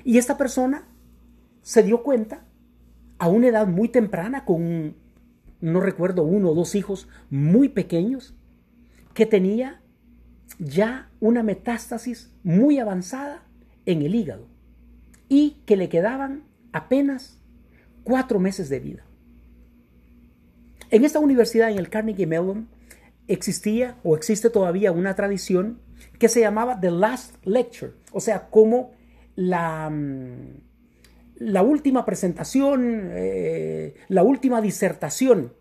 Y 0.03 0.17
esta 0.17 0.37
persona 0.37 0.87
se 1.61 1.83
dio 1.83 2.01
cuenta 2.01 2.45
a 3.19 3.27
una 3.27 3.47
edad 3.47 3.67
muy 3.67 3.89
temprana, 3.89 4.45
con, 4.45 4.95
no 5.61 5.81
recuerdo, 5.81 6.23
uno 6.23 6.49
o 6.49 6.55
dos 6.55 6.73
hijos 6.73 7.07
muy 7.29 7.69
pequeños, 7.69 8.33
que 9.13 9.25
tenía 9.25 9.81
ya 10.57 11.11
una 11.19 11.43
metástasis 11.43 12.31
muy 12.43 12.79
avanzada 12.79 13.43
en 13.85 14.01
el 14.01 14.15
hígado 14.15 14.58
y 15.29 15.61
que 15.65 15.77
le 15.77 15.87
quedaban 15.87 16.43
apenas 16.73 17.39
cuatro 18.03 18.39
meses 18.39 18.67
de 18.67 18.79
vida. 18.79 19.05
En 20.89 21.05
esta 21.05 21.19
universidad, 21.19 21.69
en 21.69 21.77
el 21.77 21.89
Carnegie 21.89 22.25
Mellon, 22.25 22.67
existía 23.27 23.97
o 24.03 24.15
existe 24.15 24.49
todavía 24.49 24.91
una 24.91 25.15
tradición 25.15 25.79
que 26.17 26.29
se 26.29 26.41
llamaba 26.41 26.79
The 26.79 26.91
Last 26.91 27.35
Lecture, 27.45 27.93
o 28.11 28.19
sea, 28.19 28.49
como 28.49 28.91
la, 29.35 29.89
mm, 29.89 30.61
la 31.35 31.61
última 31.61 32.05
presentación, 32.05 33.09
eh, 33.11 33.93
la 34.07 34.23
última 34.23 34.61
disertación 34.61 35.53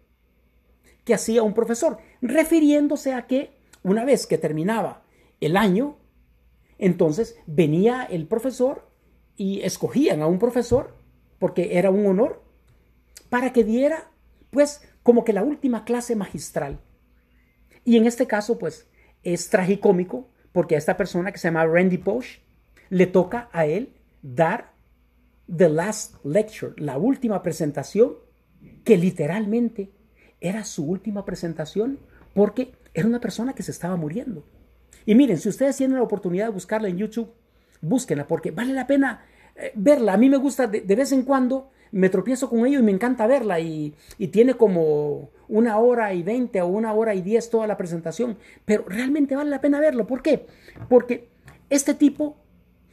que 1.05 1.15
hacía 1.15 1.43
un 1.43 1.55
profesor, 1.55 1.99
refiriéndose 2.21 3.13
a 3.13 3.27
que 3.27 3.51
una 3.83 4.05
vez 4.05 4.27
que 4.27 4.39
terminaba 4.39 5.03
el 5.41 5.57
año, 5.57 5.97
entonces 6.79 7.37
venía 7.47 8.05
el 8.05 8.27
profesor 8.27 8.88
y 9.39 9.63
escogían 9.63 10.21
a 10.21 10.27
un 10.27 10.39
profesor, 10.39 10.95
porque 11.39 11.79
era 11.79 11.91
un 11.91 12.05
honor, 12.05 12.43
para 13.31 13.53
que 13.53 13.65
diera, 13.65 14.11
pues, 14.51 14.83
como 15.03 15.25
que 15.25 15.33
la 15.33 15.45
última 15.45 15.85
clase 15.85 16.17
magistral. 16.17 16.81
Y 17.85 17.97
en 17.97 18.07
este 18.07 18.27
caso, 18.27 18.59
pues, 18.59 18.89
es 19.23 19.49
tragicómico, 19.49 20.29
porque 20.53 20.75
a 20.75 20.79
esta 20.79 20.97
persona 20.97 21.31
que 21.31 21.39
se 21.39 21.49
llama 21.49 21.65
Randy 21.65 21.99
Posh, 21.99 22.39
le 22.91 23.07
toca 23.07 23.49
a 23.53 23.65
él 23.65 23.95
dar 24.23 24.73
the 25.55 25.69
last 25.69 26.17
lecture, 26.25 26.75
la 26.77 26.99
última 26.99 27.43
presentación, 27.43 28.15
que 28.85 28.97
literalmente 28.97 29.93
era 30.41 30.65
su 30.65 30.85
última 30.85 31.25
presentación, 31.25 32.01
porque 32.35 32.73
era 32.93 33.07
una 33.07 33.21
persona 33.21 33.55
que 33.55 33.63
se 33.63 33.71
estaba 33.71 33.95
muriendo. 33.95 34.45
Y 35.07 35.15
miren, 35.15 35.39
si 35.39 35.49
ustedes 35.49 35.77
tienen 35.77 35.97
la 35.97 36.03
oportunidad 36.03 36.47
de 36.47 36.53
buscarla 36.53 36.89
en 36.89 36.99
YouTube, 36.99 37.31
búsquenla 37.81 38.27
porque 38.27 38.51
vale 38.51 38.73
la 38.73 38.87
pena 38.87 39.25
eh, 39.57 39.73
verla. 39.75 40.15
A 40.15 40.17
mí 40.17 40.29
me 40.29 40.37
gusta 40.37 40.67
de, 40.67 40.81
vez 40.81 41.13
en 41.13 41.23
cuando, 41.23 41.71
me 41.91 42.09
tropiezo 42.09 42.49
con 42.51 42.67
ello 42.67 42.79
y 42.79 42.83
me 42.83 42.93
encanta 42.93 43.27
verla 43.27 43.61
y, 43.61 43.95
y, 44.19 44.29
tiene 44.29 44.55
como 44.55 45.31
una 45.49 45.79
hora 45.79 46.13
y 46.13 46.23
veinte 46.23 46.61
o 46.61 46.67
una 46.67 46.93
hora 46.93 47.15
y 47.15 47.23
diez 47.23 47.49
toda 47.51 47.67
la 47.67 47.77
presentación, 47.77 48.37
pero 48.65 48.85
realmente 48.87 49.35
vale 49.37 49.51
la 49.51 49.61
pena 49.61 49.81
verlo. 49.81 50.07
¿Por 50.07 50.23
qué? 50.23 50.47
Porque 50.89 51.29
este 51.71 51.95
tipo 51.95 52.37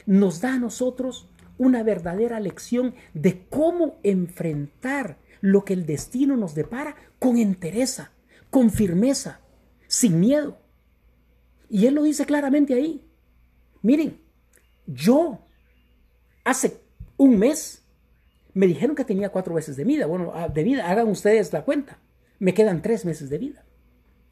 nos 0.06 0.42
da 0.42 0.54
a 0.54 0.60
nosotros 0.60 1.28
una 1.58 1.84
verdadera 1.84 2.40
lección 2.40 2.96
de 3.14 3.46
cómo 3.50 3.98
enfrentar 4.04 5.18
lo 5.42 5.64
que 5.64 5.74
el 5.74 5.86
destino 5.86 6.38
nos 6.38 6.56
depara 6.56 6.96
con 7.20 7.38
entereza, 7.38 8.12
con 8.50 8.72
firmeza, 8.72 9.42
sin 9.88 10.20
miedo. 10.20 10.58
Y 11.70 11.88
él 11.88 11.96
lo 11.96 12.04
dice 12.04 12.26
claramente 12.26 12.74
ahí. 12.74 13.06
Miren, 13.82 14.20
yo 14.88 15.40
hace 16.44 16.82
un 17.18 17.38
mes 17.38 17.86
me 18.56 18.68
dijeron 18.68 18.96
que 18.96 19.04
tenía 19.04 19.30
cuatro 19.30 19.54
meses 19.54 19.76
de 19.76 19.84
vida. 19.84 20.06
Bueno, 20.08 20.32
ah, 20.34 20.48
de 20.48 20.64
vida, 20.64 20.90
hagan 20.90 21.10
ustedes 21.10 21.52
la 21.52 21.64
cuenta. 21.64 22.00
Me 22.40 22.54
quedan 22.54 22.82
tres 22.82 23.06
meses 23.06 23.30
de 23.30 23.38
vida. 23.38 23.66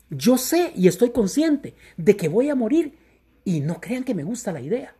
Yo 0.09 0.37
sé 0.37 0.71
y 0.75 0.87
estoy 0.87 1.11
consciente 1.11 1.75
de 1.97 2.15
que 2.15 2.29
voy 2.29 2.49
a 2.49 2.55
morir 2.55 2.97
y 3.43 3.59
no 3.59 3.81
crean 3.81 4.05
que 4.05 4.15
me 4.15 4.23
gusta 4.23 4.53
la 4.53 4.61
idea. 4.61 4.95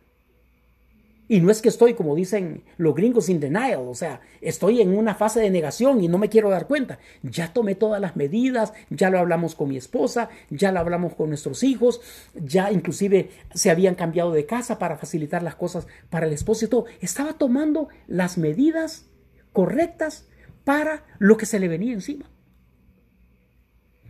Y 1.26 1.40
no 1.40 1.50
es 1.50 1.62
que 1.62 1.70
estoy, 1.70 1.94
como 1.94 2.14
dicen 2.14 2.64
los 2.76 2.94
gringos, 2.94 3.30
in 3.30 3.40
denial, 3.40 3.84
o 3.88 3.94
sea, 3.94 4.20
estoy 4.42 4.82
en 4.82 4.96
una 4.96 5.14
fase 5.14 5.40
de 5.40 5.48
negación 5.48 6.02
y 6.02 6.08
no 6.08 6.18
me 6.18 6.28
quiero 6.28 6.50
dar 6.50 6.66
cuenta. 6.66 6.98
Ya 7.22 7.52
tomé 7.52 7.74
todas 7.74 8.00
las 8.00 8.14
medidas, 8.14 8.74
ya 8.90 9.08
lo 9.08 9.18
hablamos 9.18 9.54
con 9.54 9.70
mi 9.70 9.78
esposa, 9.78 10.28
ya 10.50 10.70
lo 10.70 10.80
hablamos 10.80 11.14
con 11.14 11.30
nuestros 11.30 11.62
hijos, 11.62 12.02
ya 12.34 12.70
inclusive 12.70 13.30
se 13.54 13.70
habían 13.70 13.94
cambiado 13.94 14.32
de 14.32 14.44
casa 14.44 14.78
para 14.78 14.98
facilitar 14.98 15.42
las 15.42 15.54
cosas 15.54 15.86
para 16.10 16.26
el 16.26 16.32
esposo 16.34 16.66
y 16.66 16.68
todo. 16.68 16.84
Estaba 17.00 17.32
tomando 17.32 17.88
las 18.06 18.36
medidas 18.36 19.06
correctas 19.52 20.28
para 20.64 21.04
lo 21.18 21.38
que 21.38 21.46
se 21.46 21.58
le 21.58 21.68
venía 21.68 21.94
encima. 21.94 22.30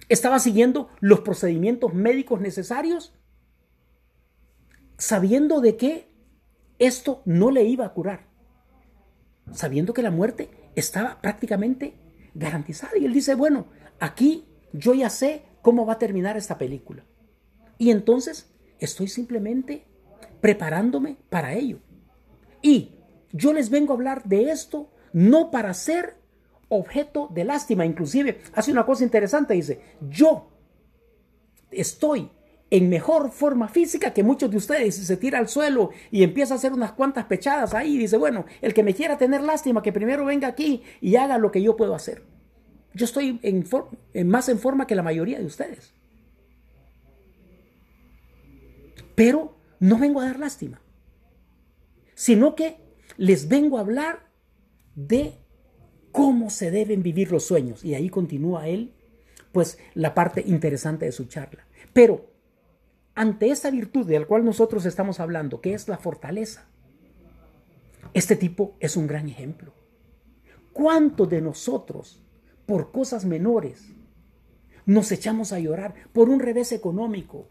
Estaba 0.08 0.40
siguiendo 0.40 0.88
los 1.00 1.20
procedimientos 1.20 1.94
médicos 1.94 2.40
necesarios, 2.40 3.14
sabiendo 4.98 5.60
de 5.60 5.76
que 5.76 6.13
esto 6.78 7.22
no 7.24 7.50
le 7.50 7.64
iba 7.64 7.86
a 7.86 7.92
curar, 7.92 8.26
sabiendo 9.52 9.92
que 9.92 10.02
la 10.02 10.10
muerte 10.10 10.50
estaba 10.74 11.20
prácticamente 11.20 11.94
garantizada. 12.34 12.96
Y 12.98 13.04
él 13.04 13.12
dice, 13.12 13.34
bueno, 13.34 13.66
aquí 14.00 14.46
yo 14.72 14.94
ya 14.94 15.10
sé 15.10 15.42
cómo 15.62 15.86
va 15.86 15.94
a 15.94 15.98
terminar 15.98 16.36
esta 16.36 16.58
película. 16.58 17.04
Y 17.78 17.90
entonces 17.90 18.50
estoy 18.78 19.08
simplemente 19.08 19.84
preparándome 20.40 21.16
para 21.30 21.54
ello. 21.54 21.78
Y 22.60 22.96
yo 23.32 23.52
les 23.52 23.70
vengo 23.70 23.92
a 23.92 23.96
hablar 23.96 24.24
de 24.24 24.50
esto 24.50 24.90
no 25.12 25.50
para 25.50 25.72
ser 25.74 26.16
objeto 26.68 27.28
de 27.32 27.44
lástima. 27.44 27.86
Inclusive 27.86 28.40
hace 28.52 28.72
una 28.72 28.84
cosa 28.84 29.04
interesante, 29.04 29.54
dice, 29.54 29.80
yo 30.08 30.50
estoy 31.70 32.30
en 32.76 32.88
mejor 32.88 33.30
forma 33.30 33.68
física 33.68 34.12
que 34.12 34.24
muchos 34.24 34.50
de 34.50 34.56
ustedes. 34.56 34.96
Se 34.96 35.16
tira 35.16 35.38
al 35.38 35.48
suelo 35.48 35.90
y 36.10 36.24
empieza 36.24 36.54
a 36.54 36.56
hacer 36.56 36.72
unas 36.72 36.90
cuantas 36.90 37.26
pechadas 37.26 37.72
ahí. 37.72 37.94
Y 37.94 37.98
dice, 37.98 38.16
bueno, 38.16 38.46
el 38.60 38.74
que 38.74 38.82
me 38.82 38.94
quiera 38.94 39.16
tener 39.16 39.42
lástima, 39.42 39.80
que 39.80 39.92
primero 39.92 40.24
venga 40.24 40.48
aquí 40.48 40.82
y 41.00 41.14
haga 41.14 41.38
lo 41.38 41.52
que 41.52 41.62
yo 41.62 41.76
puedo 41.76 41.94
hacer. 41.94 42.24
Yo 42.92 43.04
estoy 43.04 43.38
en 43.42 44.28
más 44.28 44.48
en 44.48 44.58
forma 44.58 44.88
que 44.88 44.96
la 44.96 45.04
mayoría 45.04 45.38
de 45.38 45.46
ustedes. 45.46 45.94
Pero 49.14 49.56
no 49.78 49.96
vengo 49.96 50.20
a 50.20 50.24
dar 50.24 50.40
lástima, 50.40 50.80
sino 52.16 52.56
que 52.56 52.78
les 53.16 53.46
vengo 53.46 53.78
a 53.78 53.82
hablar 53.82 54.26
de 54.96 55.34
cómo 56.10 56.50
se 56.50 56.72
deben 56.72 57.04
vivir 57.04 57.30
los 57.30 57.44
sueños. 57.44 57.84
Y 57.84 57.94
ahí 57.94 58.08
continúa 58.08 58.66
él, 58.66 58.94
pues, 59.52 59.78
la 59.94 60.12
parte 60.12 60.42
interesante 60.44 61.04
de 61.06 61.12
su 61.12 61.26
charla. 61.26 61.68
Pero 61.92 62.33
ante 63.14 63.50
esta 63.50 63.70
virtud 63.70 64.06
de 64.06 64.20
la 64.20 64.26
cual 64.26 64.44
nosotros 64.44 64.86
estamos 64.86 65.20
hablando, 65.20 65.60
que 65.60 65.74
es 65.74 65.88
la 65.88 65.98
fortaleza, 65.98 66.66
este 68.12 68.36
tipo 68.36 68.76
es 68.80 68.96
un 68.96 69.06
gran 69.06 69.28
ejemplo. 69.28 69.72
¿Cuántos 70.72 71.28
de 71.28 71.40
nosotros, 71.40 72.22
por 72.66 72.92
cosas 72.92 73.24
menores, 73.24 73.88
nos 74.86 75.10
echamos 75.12 75.52
a 75.52 75.58
llorar 75.58 75.94
por 76.12 76.28
un 76.28 76.40
revés 76.40 76.72
económico, 76.72 77.48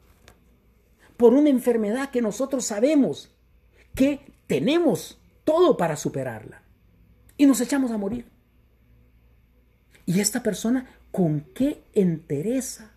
por 1.17 1.33
una 1.33 1.49
enfermedad 1.49 2.11
que 2.11 2.21
nosotros 2.21 2.65
sabemos 2.65 3.35
que 3.95 4.19
tenemos 4.47 5.19
todo 5.43 5.77
para 5.77 5.95
superarla 5.95 6.63
y 7.37 7.45
nos 7.45 7.61
echamos 7.61 7.91
a 7.91 7.97
morir? 7.97 8.25
Y 10.05 10.19
esta 10.19 10.43
persona, 10.43 10.89
¿con 11.11 11.41
qué 11.53 11.83
entereza 11.93 12.92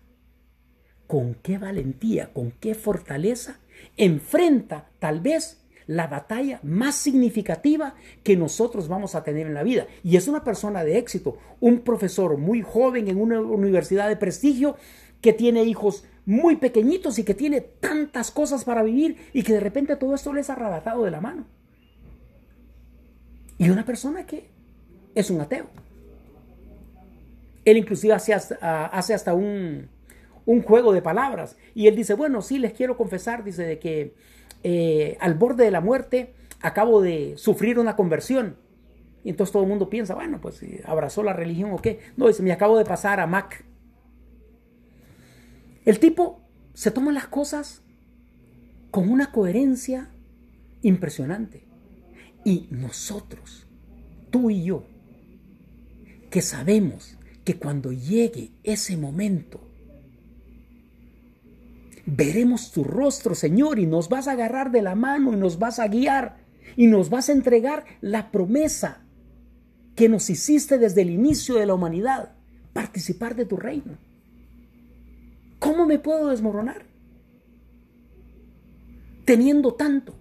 con 1.07 1.35
qué 1.35 1.57
valentía, 1.57 2.33
con 2.33 2.51
qué 2.51 2.75
fortaleza 2.75 3.59
enfrenta 3.95 4.89
tal 4.99 5.21
vez 5.21 5.63
la 5.87 6.07
batalla 6.07 6.59
más 6.63 6.95
significativa 6.95 7.95
que 8.23 8.35
nosotros 8.35 8.89
vamos 8.89 9.15
a 9.15 9.23
tener 9.23 9.47
en 9.47 9.53
la 9.53 9.63
vida. 9.63 9.87
Y 10.03 10.17
es 10.17 10.27
una 10.27 10.43
persona 10.43 10.83
de 10.83 10.97
éxito, 10.97 11.37
un 11.61 11.79
profesor 11.79 12.37
muy 12.37 12.61
joven 12.61 13.07
en 13.07 13.19
una 13.19 13.39
universidad 13.39 14.09
de 14.09 14.17
prestigio 14.17 14.75
que 15.21 15.33
tiene 15.33 15.63
hijos 15.63 16.03
muy 16.25 16.57
pequeñitos 16.57 17.17
y 17.19 17.23
que 17.23 17.33
tiene 17.33 17.61
tantas 17.61 18.31
cosas 18.31 18.65
para 18.65 18.83
vivir 18.83 19.17
y 19.31 19.43
que 19.43 19.53
de 19.53 19.61
repente 19.61 19.95
todo 19.95 20.13
esto 20.13 20.33
les 20.33 20.49
ha 20.49 20.53
arrebatado 20.53 21.03
de 21.03 21.11
la 21.11 21.21
mano. 21.21 21.45
Y 23.57 23.69
una 23.69 23.85
persona 23.85 24.25
que 24.25 24.49
es 25.15 25.31
un 25.31 25.41
ateo. 25.41 25.67
Él 27.63 27.77
inclusive 27.77 28.13
hace 28.13 28.33
hace 28.33 29.13
hasta 29.13 29.33
un, 29.33 29.89
un 30.47 30.63
juego 30.63 30.93
de 30.93 31.03
palabras. 31.03 31.57
Y 31.75 31.85
él 31.87 31.95
dice, 31.95 32.15
bueno, 32.15 32.41
sí, 32.41 32.57
les 32.57 32.73
quiero 32.73 32.97
confesar, 32.97 33.43
dice, 33.43 33.63
de 33.63 33.77
que 33.77 34.15
eh, 34.63 35.17
al 35.19 35.35
borde 35.35 35.65
de 35.65 35.71
la 35.71 35.81
muerte 35.81 36.33
acabo 36.61 37.01
de 37.01 37.33
sufrir 37.37 37.77
una 37.77 37.95
conversión. 37.95 38.55
Y 39.23 39.29
entonces 39.29 39.51
todo 39.51 39.63
el 39.63 39.69
mundo 39.69 39.89
piensa, 39.89 40.15
bueno, 40.15 40.39
pues 40.41 40.63
abrazó 40.85 41.21
la 41.21 41.33
religión 41.33 41.71
o 41.73 41.77
qué. 41.77 41.99
No, 42.15 42.27
dice, 42.27 42.41
me 42.41 42.53
acabo 42.53 42.77
de 42.77 42.85
pasar 42.85 43.19
a 43.19 43.27
Mac. 43.27 43.65
El 45.83 45.99
tipo 45.99 46.41
se 46.73 46.91
toma 46.91 47.11
las 47.11 47.27
cosas 47.27 47.83
con 48.89 49.09
una 49.09 49.33
coherencia 49.33 50.09
impresionante. 50.81 51.65
Y 52.45 52.69
nosotros, 52.71 53.67
tú 54.31 54.49
y 54.49 54.63
yo, 54.63 54.85
que 56.29 56.41
sabemos 56.41 57.17
que 57.43 57.57
cuando 57.57 57.91
llegue 57.91 58.51
ese 58.63 58.95
momento 58.95 59.66
veremos 62.07 62.71
tu 62.71 62.85
rostro, 62.85 63.35
Señor, 63.35 63.79
y 63.79 63.85
nos 63.85 64.07
vas 64.07 64.27
a 64.27 64.31
agarrar 64.31 64.71
de 64.71 64.81
la 64.81 64.95
mano 64.95 65.33
y 65.33 65.35
nos 65.35 65.59
vas 65.59 65.77
a 65.77 65.87
guiar 65.89 66.37
y 66.77 66.87
nos 66.87 67.09
vas 67.09 67.27
a 67.29 67.33
entregar 67.33 67.83
la 68.01 68.31
promesa 68.31 69.01
que 69.95 70.07
nos 70.07 70.29
hiciste 70.29 70.77
desde 70.77 71.01
el 71.01 71.09
inicio 71.09 71.55
de 71.55 71.65
la 71.65 71.73
humanidad, 71.73 72.31
participar 72.71 73.35
de 73.35 73.45
tu 73.45 73.57
reino. 73.57 73.97
¿Cómo 75.59 75.85
me 75.85 75.99
puedo 75.99 76.29
desmoronar? 76.29 76.85
Teniendo 79.25 79.73
tanto. 79.73 80.15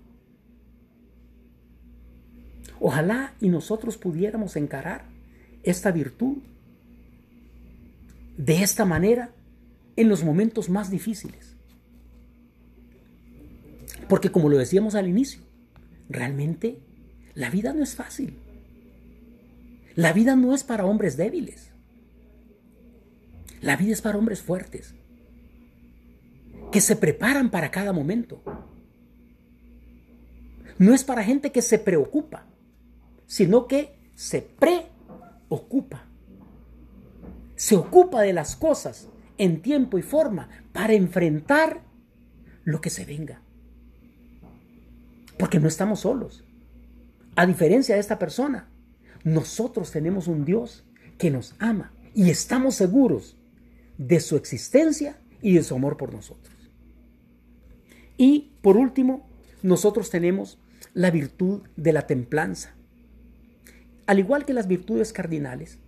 Ojalá 2.81 3.35
y 3.41 3.49
nosotros 3.49 3.97
pudiéramos 3.97 4.57
encarar 4.57 5.05
esta 5.63 5.93
virtud 5.93 6.39
de 8.37 8.63
esta 8.63 8.85
manera 8.85 9.31
en 9.95 10.09
los 10.09 10.25
momentos 10.25 10.69
más 10.69 10.91
difíciles. 10.91 11.56
Porque 14.09 14.31
como 14.31 14.49
lo 14.49 14.59
decíamos 14.59 14.95
al 14.95 15.09
inicio, 15.09 15.43
realmente 16.09 16.81
la 17.35 17.51
vida 17.51 17.73
no 17.73 17.83
es 17.83 17.95
fácil. 17.95 18.39
La 19.95 20.13
vida 20.13 20.37
no 20.37 20.55
es 20.55 20.63
para 20.63 20.87
hombres 20.87 21.17
débiles. 21.17 21.73
La 23.61 23.77
vida 23.77 23.93
es 23.93 24.03
para 24.03 24.19
hombres 24.19 24.43
fuertes, 24.43 24.95
que 26.71 26.81
se 26.81 26.95
preparan 26.95 27.51
para 27.51 27.71
cada 27.71 27.93
momento. 27.93 28.43
No 30.79 30.93
es 30.93 31.05
para 31.05 31.25
gente 31.25 31.53
que 31.53 31.63
se 31.63 31.79
preocupa, 31.79 32.47
sino 33.27 33.67
que 33.67 34.11
se 34.15 34.43
preocupa. 34.43 36.05
Se 37.57 37.77
ocupa 37.77 38.21
de 38.21 38.35
las 38.35 38.57
cosas 38.57 39.09
en 39.39 39.63
tiempo 39.63 39.99
y 39.99 40.03
forma 40.03 40.49
para 40.73 40.93
enfrentar 40.93 41.81
lo 42.65 42.83
que 42.83 42.91
se 42.91 43.07
venga. 43.07 43.41
Porque 45.47 45.61
no 45.61 45.69
estamos 45.69 46.01
solos. 46.01 46.43
A 47.37 47.47
diferencia 47.47 47.95
de 47.95 48.01
esta 48.01 48.19
persona, 48.19 48.69
nosotros 49.23 49.93
tenemos 49.93 50.27
un 50.27 50.45
Dios 50.45 50.85
que 51.19 51.31
nos 51.31 51.55
ama 51.61 51.93
y 52.17 52.31
estamos 52.31 52.75
seguros 52.75 53.37
de 53.97 54.19
su 54.19 54.35
existencia 54.35 55.21
y 55.41 55.55
de 55.55 55.63
su 55.63 55.77
amor 55.77 55.97
por 55.97 56.13
nosotros. 56.13 56.53
Y 58.17 58.57
por 58.61 58.77
último, 58.77 59.31
nosotros 59.63 60.11
tenemos 60.11 60.59
la 60.95 61.13
virtud 61.13 61.63
de 61.77 61.93
la 61.93 62.09
templanza. 62.09 62.75
Al 64.07 64.19
igual 64.19 64.47
que 64.47 64.53
las 64.53 64.67
virtudes 64.67 65.13
cardinales, 65.13 65.79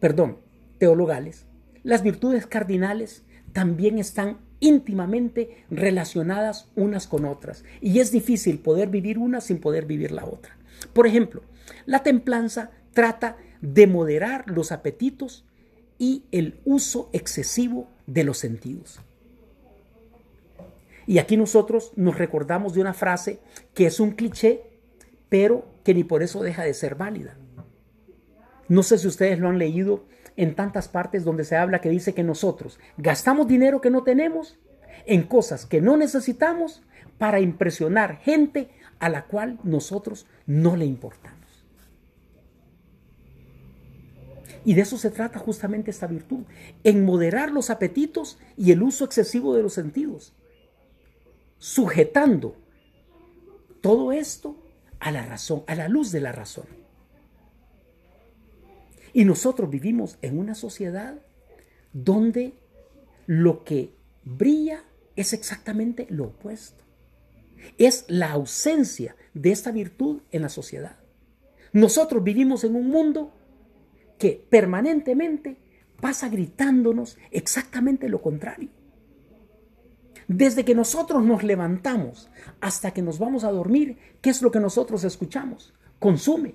perdón, 0.00 0.38
teologales, 0.78 1.44
las 1.82 2.02
virtudes 2.02 2.46
cardinales 2.46 3.22
también 3.52 3.98
están 3.98 4.38
íntimamente 4.62 5.64
relacionadas 5.70 6.68
unas 6.76 7.08
con 7.08 7.24
otras 7.24 7.64
y 7.80 7.98
es 7.98 8.12
difícil 8.12 8.60
poder 8.60 8.88
vivir 8.88 9.18
una 9.18 9.40
sin 9.40 9.58
poder 9.58 9.84
vivir 9.86 10.12
la 10.12 10.24
otra. 10.24 10.56
Por 10.92 11.06
ejemplo, 11.06 11.42
la 11.84 12.02
templanza 12.04 12.70
trata 12.92 13.36
de 13.60 13.86
moderar 13.86 14.44
los 14.46 14.70
apetitos 14.72 15.44
y 15.98 16.24
el 16.30 16.60
uso 16.64 17.10
excesivo 17.12 17.90
de 18.06 18.24
los 18.24 18.38
sentidos. 18.38 19.00
Y 21.06 21.18
aquí 21.18 21.36
nosotros 21.36 21.92
nos 21.96 22.16
recordamos 22.16 22.74
de 22.74 22.80
una 22.80 22.94
frase 22.94 23.40
que 23.74 23.86
es 23.86 23.98
un 23.98 24.12
cliché, 24.12 24.62
pero 25.28 25.66
que 25.82 25.92
ni 25.92 26.04
por 26.04 26.22
eso 26.22 26.40
deja 26.40 26.62
de 26.62 26.74
ser 26.74 26.94
válida. 26.94 27.36
No 28.68 28.84
sé 28.84 28.96
si 28.98 29.08
ustedes 29.08 29.40
lo 29.40 29.48
han 29.48 29.58
leído 29.58 30.04
en 30.36 30.54
tantas 30.54 30.88
partes 30.88 31.24
donde 31.24 31.44
se 31.44 31.56
habla 31.56 31.80
que 31.80 31.90
dice 31.90 32.14
que 32.14 32.22
nosotros 32.22 32.78
gastamos 32.96 33.48
dinero 33.48 33.80
que 33.80 33.90
no 33.90 34.02
tenemos 34.02 34.58
en 35.06 35.22
cosas 35.22 35.66
que 35.66 35.80
no 35.80 35.96
necesitamos 35.96 36.82
para 37.18 37.40
impresionar 37.40 38.18
gente 38.18 38.68
a 38.98 39.08
la 39.08 39.24
cual 39.24 39.58
nosotros 39.62 40.26
no 40.46 40.76
le 40.76 40.84
importamos. 40.84 41.42
Y 44.64 44.74
de 44.74 44.82
eso 44.82 44.96
se 44.96 45.10
trata 45.10 45.38
justamente 45.38 45.90
esta 45.90 46.06
virtud, 46.06 46.44
en 46.84 47.04
moderar 47.04 47.50
los 47.50 47.70
apetitos 47.70 48.38
y 48.56 48.70
el 48.70 48.82
uso 48.82 49.04
excesivo 49.04 49.54
de 49.54 49.62
los 49.62 49.74
sentidos, 49.74 50.34
sujetando 51.58 52.56
todo 53.80 54.12
esto 54.12 54.56
a 55.00 55.10
la 55.10 55.26
razón, 55.26 55.64
a 55.66 55.74
la 55.74 55.88
luz 55.88 56.12
de 56.12 56.20
la 56.20 56.30
razón. 56.30 56.81
Y 59.12 59.24
nosotros 59.24 59.70
vivimos 59.70 60.18
en 60.22 60.38
una 60.38 60.54
sociedad 60.54 61.16
donde 61.92 62.54
lo 63.26 63.64
que 63.64 63.94
brilla 64.24 64.84
es 65.16 65.32
exactamente 65.32 66.06
lo 66.08 66.24
opuesto. 66.24 66.82
Es 67.78 68.04
la 68.08 68.32
ausencia 68.32 69.14
de 69.34 69.52
esta 69.52 69.70
virtud 69.70 70.22
en 70.30 70.42
la 70.42 70.48
sociedad. 70.48 70.96
Nosotros 71.72 72.22
vivimos 72.22 72.64
en 72.64 72.74
un 72.74 72.88
mundo 72.88 73.32
que 74.18 74.46
permanentemente 74.48 75.56
pasa 76.00 76.28
gritándonos 76.28 77.18
exactamente 77.30 78.08
lo 78.08 78.20
contrario. 78.20 78.70
Desde 80.28 80.64
que 80.64 80.74
nosotros 80.74 81.24
nos 81.24 81.42
levantamos 81.42 82.30
hasta 82.60 82.92
que 82.92 83.02
nos 83.02 83.18
vamos 83.18 83.44
a 83.44 83.50
dormir, 83.50 83.98
¿qué 84.20 84.30
es 84.30 84.42
lo 84.42 84.50
que 84.50 84.60
nosotros 84.60 85.04
escuchamos? 85.04 85.74
Consume. 85.98 86.54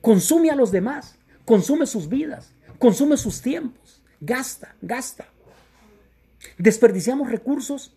Consume 0.00 0.50
a 0.50 0.56
los 0.56 0.70
demás. 0.70 1.18
Consume 1.44 1.86
sus 1.86 2.08
vidas. 2.08 2.52
Consume 2.78 3.16
sus 3.16 3.42
tiempos. 3.42 4.02
Gasta, 4.20 4.74
gasta. 4.80 5.26
Desperdiciamos 6.58 7.30
recursos 7.30 7.96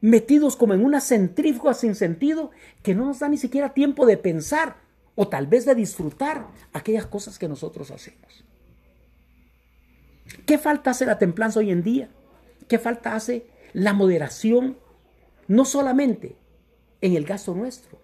metidos 0.00 0.56
como 0.56 0.74
en 0.74 0.84
una 0.84 1.00
centrífuga 1.00 1.72
sin 1.72 1.94
sentido 1.94 2.50
que 2.82 2.94
no 2.94 3.06
nos 3.06 3.20
da 3.20 3.28
ni 3.28 3.38
siquiera 3.38 3.72
tiempo 3.72 4.04
de 4.04 4.18
pensar 4.18 4.76
o 5.14 5.28
tal 5.28 5.46
vez 5.46 5.64
de 5.64 5.74
disfrutar 5.74 6.46
aquellas 6.72 7.06
cosas 7.06 7.38
que 7.38 7.48
nosotros 7.48 7.90
hacemos. 7.90 8.44
¿Qué 10.46 10.58
falta 10.58 10.90
hace 10.90 11.06
la 11.06 11.18
templanza 11.18 11.60
hoy 11.60 11.70
en 11.70 11.82
día? 11.82 12.10
¿Qué 12.68 12.78
falta 12.78 13.14
hace 13.14 13.46
la 13.72 13.92
moderación? 13.92 14.76
No 15.46 15.64
solamente 15.64 16.36
en 17.00 17.16
el 17.16 17.24
gasto 17.24 17.54
nuestro, 17.54 17.98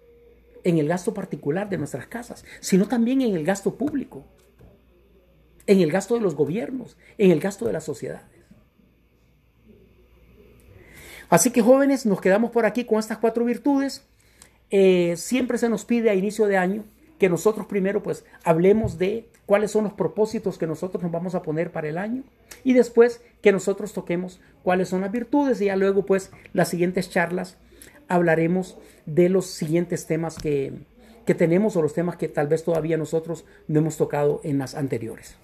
en 0.63 0.77
el 0.77 0.87
gasto 0.87 1.13
particular 1.13 1.69
de 1.69 1.77
nuestras 1.77 2.07
casas, 2.07 2.45
sino 2.59 2.87
también 2.87 3.21
en 3.21 3.35
el 3.35 3.43
gasto 3.45 3.75
público, 3.75 4.25
en 5.67 5.79
el 5.81 5.91
gasto 5.91 6.15
de 6.15 6.21
los 6.21 6.35
gobiernos, 6.35 6.97
en 7.17 7.31
el 7.31 7.39
gasto 7.39 7.65
de 7.65 7.73
las 7.73 7.83
sociedades. 7.83 8.25
Así 11.29 11.51
que 11.51 11.61
jóvenes, 11.61 12.05
nos 12.05 12.19
quedamos 12.19 12.51
por 12.51 12.65
aquí 12.65 12.83
con 12.83 12.99
estas 12.99 13.17
cuatro 13.17 13.45
virtudes. 13.45 14.05
Eh, 14.69 15.15
siempre 15.15 15.57
se 15.57 15.69
nos 15.69 15.85
pide 15.85 16.09
a 16.09 16.15
inicio 16.15 16.45
de 16.45 16.57
año 16.57 16.83
que 17.21 17.29
nosotros 17.29 17.67
primero 17.67 18.01
pues 18.01 18.25
hablemos 18.43 18.97
de 18.97 19.29
cuáles 19.45 19.69
son 19.69 19.83
los 19.83 19.93
propósitos 19.93 20.57
que 20.57 20.65
nosotros 20.65 21.03
nos 21.03 21.11
vamos 21.11 21.35
a 21.35 21.43
poner 21.43 21.71
para 21.71 21.87
el 21.87 21.99
año 21.99 22.23
y 22.63 22.73
después 22.73 23.21
que 23.41 23.51
nosotros 23.51 23.93
toquemos 23.93 24.41
cuáles 24.63 24.89
son 24.89 25.01
las 25.01 25.11
virtudes 25.11 25.61
y 25.61 25.65
ya 25.65 25.75
luego 25.75 26.03
pues 26.03 26.31
las 26.53 26.69
siguientes 26.69 27.11
charlas 27.11 27.57
hablaremos 28.11 28.77
de 29.05 29.29
los 29.29 29.47
siguientes 29.47 30.05
temas 30.05 30.37
que, 30.37 30.73
que 31.25 31.35
tenemos 31.35 31.75
o 31.75 31.81
los 31.81 31.93
temas 31.93 32.17
que 32.17 32.27
tal 32.27 32.47
vez 32.47 32.63
todavía 32.63 32.97
nosotros 32.97 33.45
no 33.67 33.79
hemos 33.79 33.97
tocado 33.97 34.41
en 34.43 34.57
las 34.57 34.75
anteriores. 34.75 35.37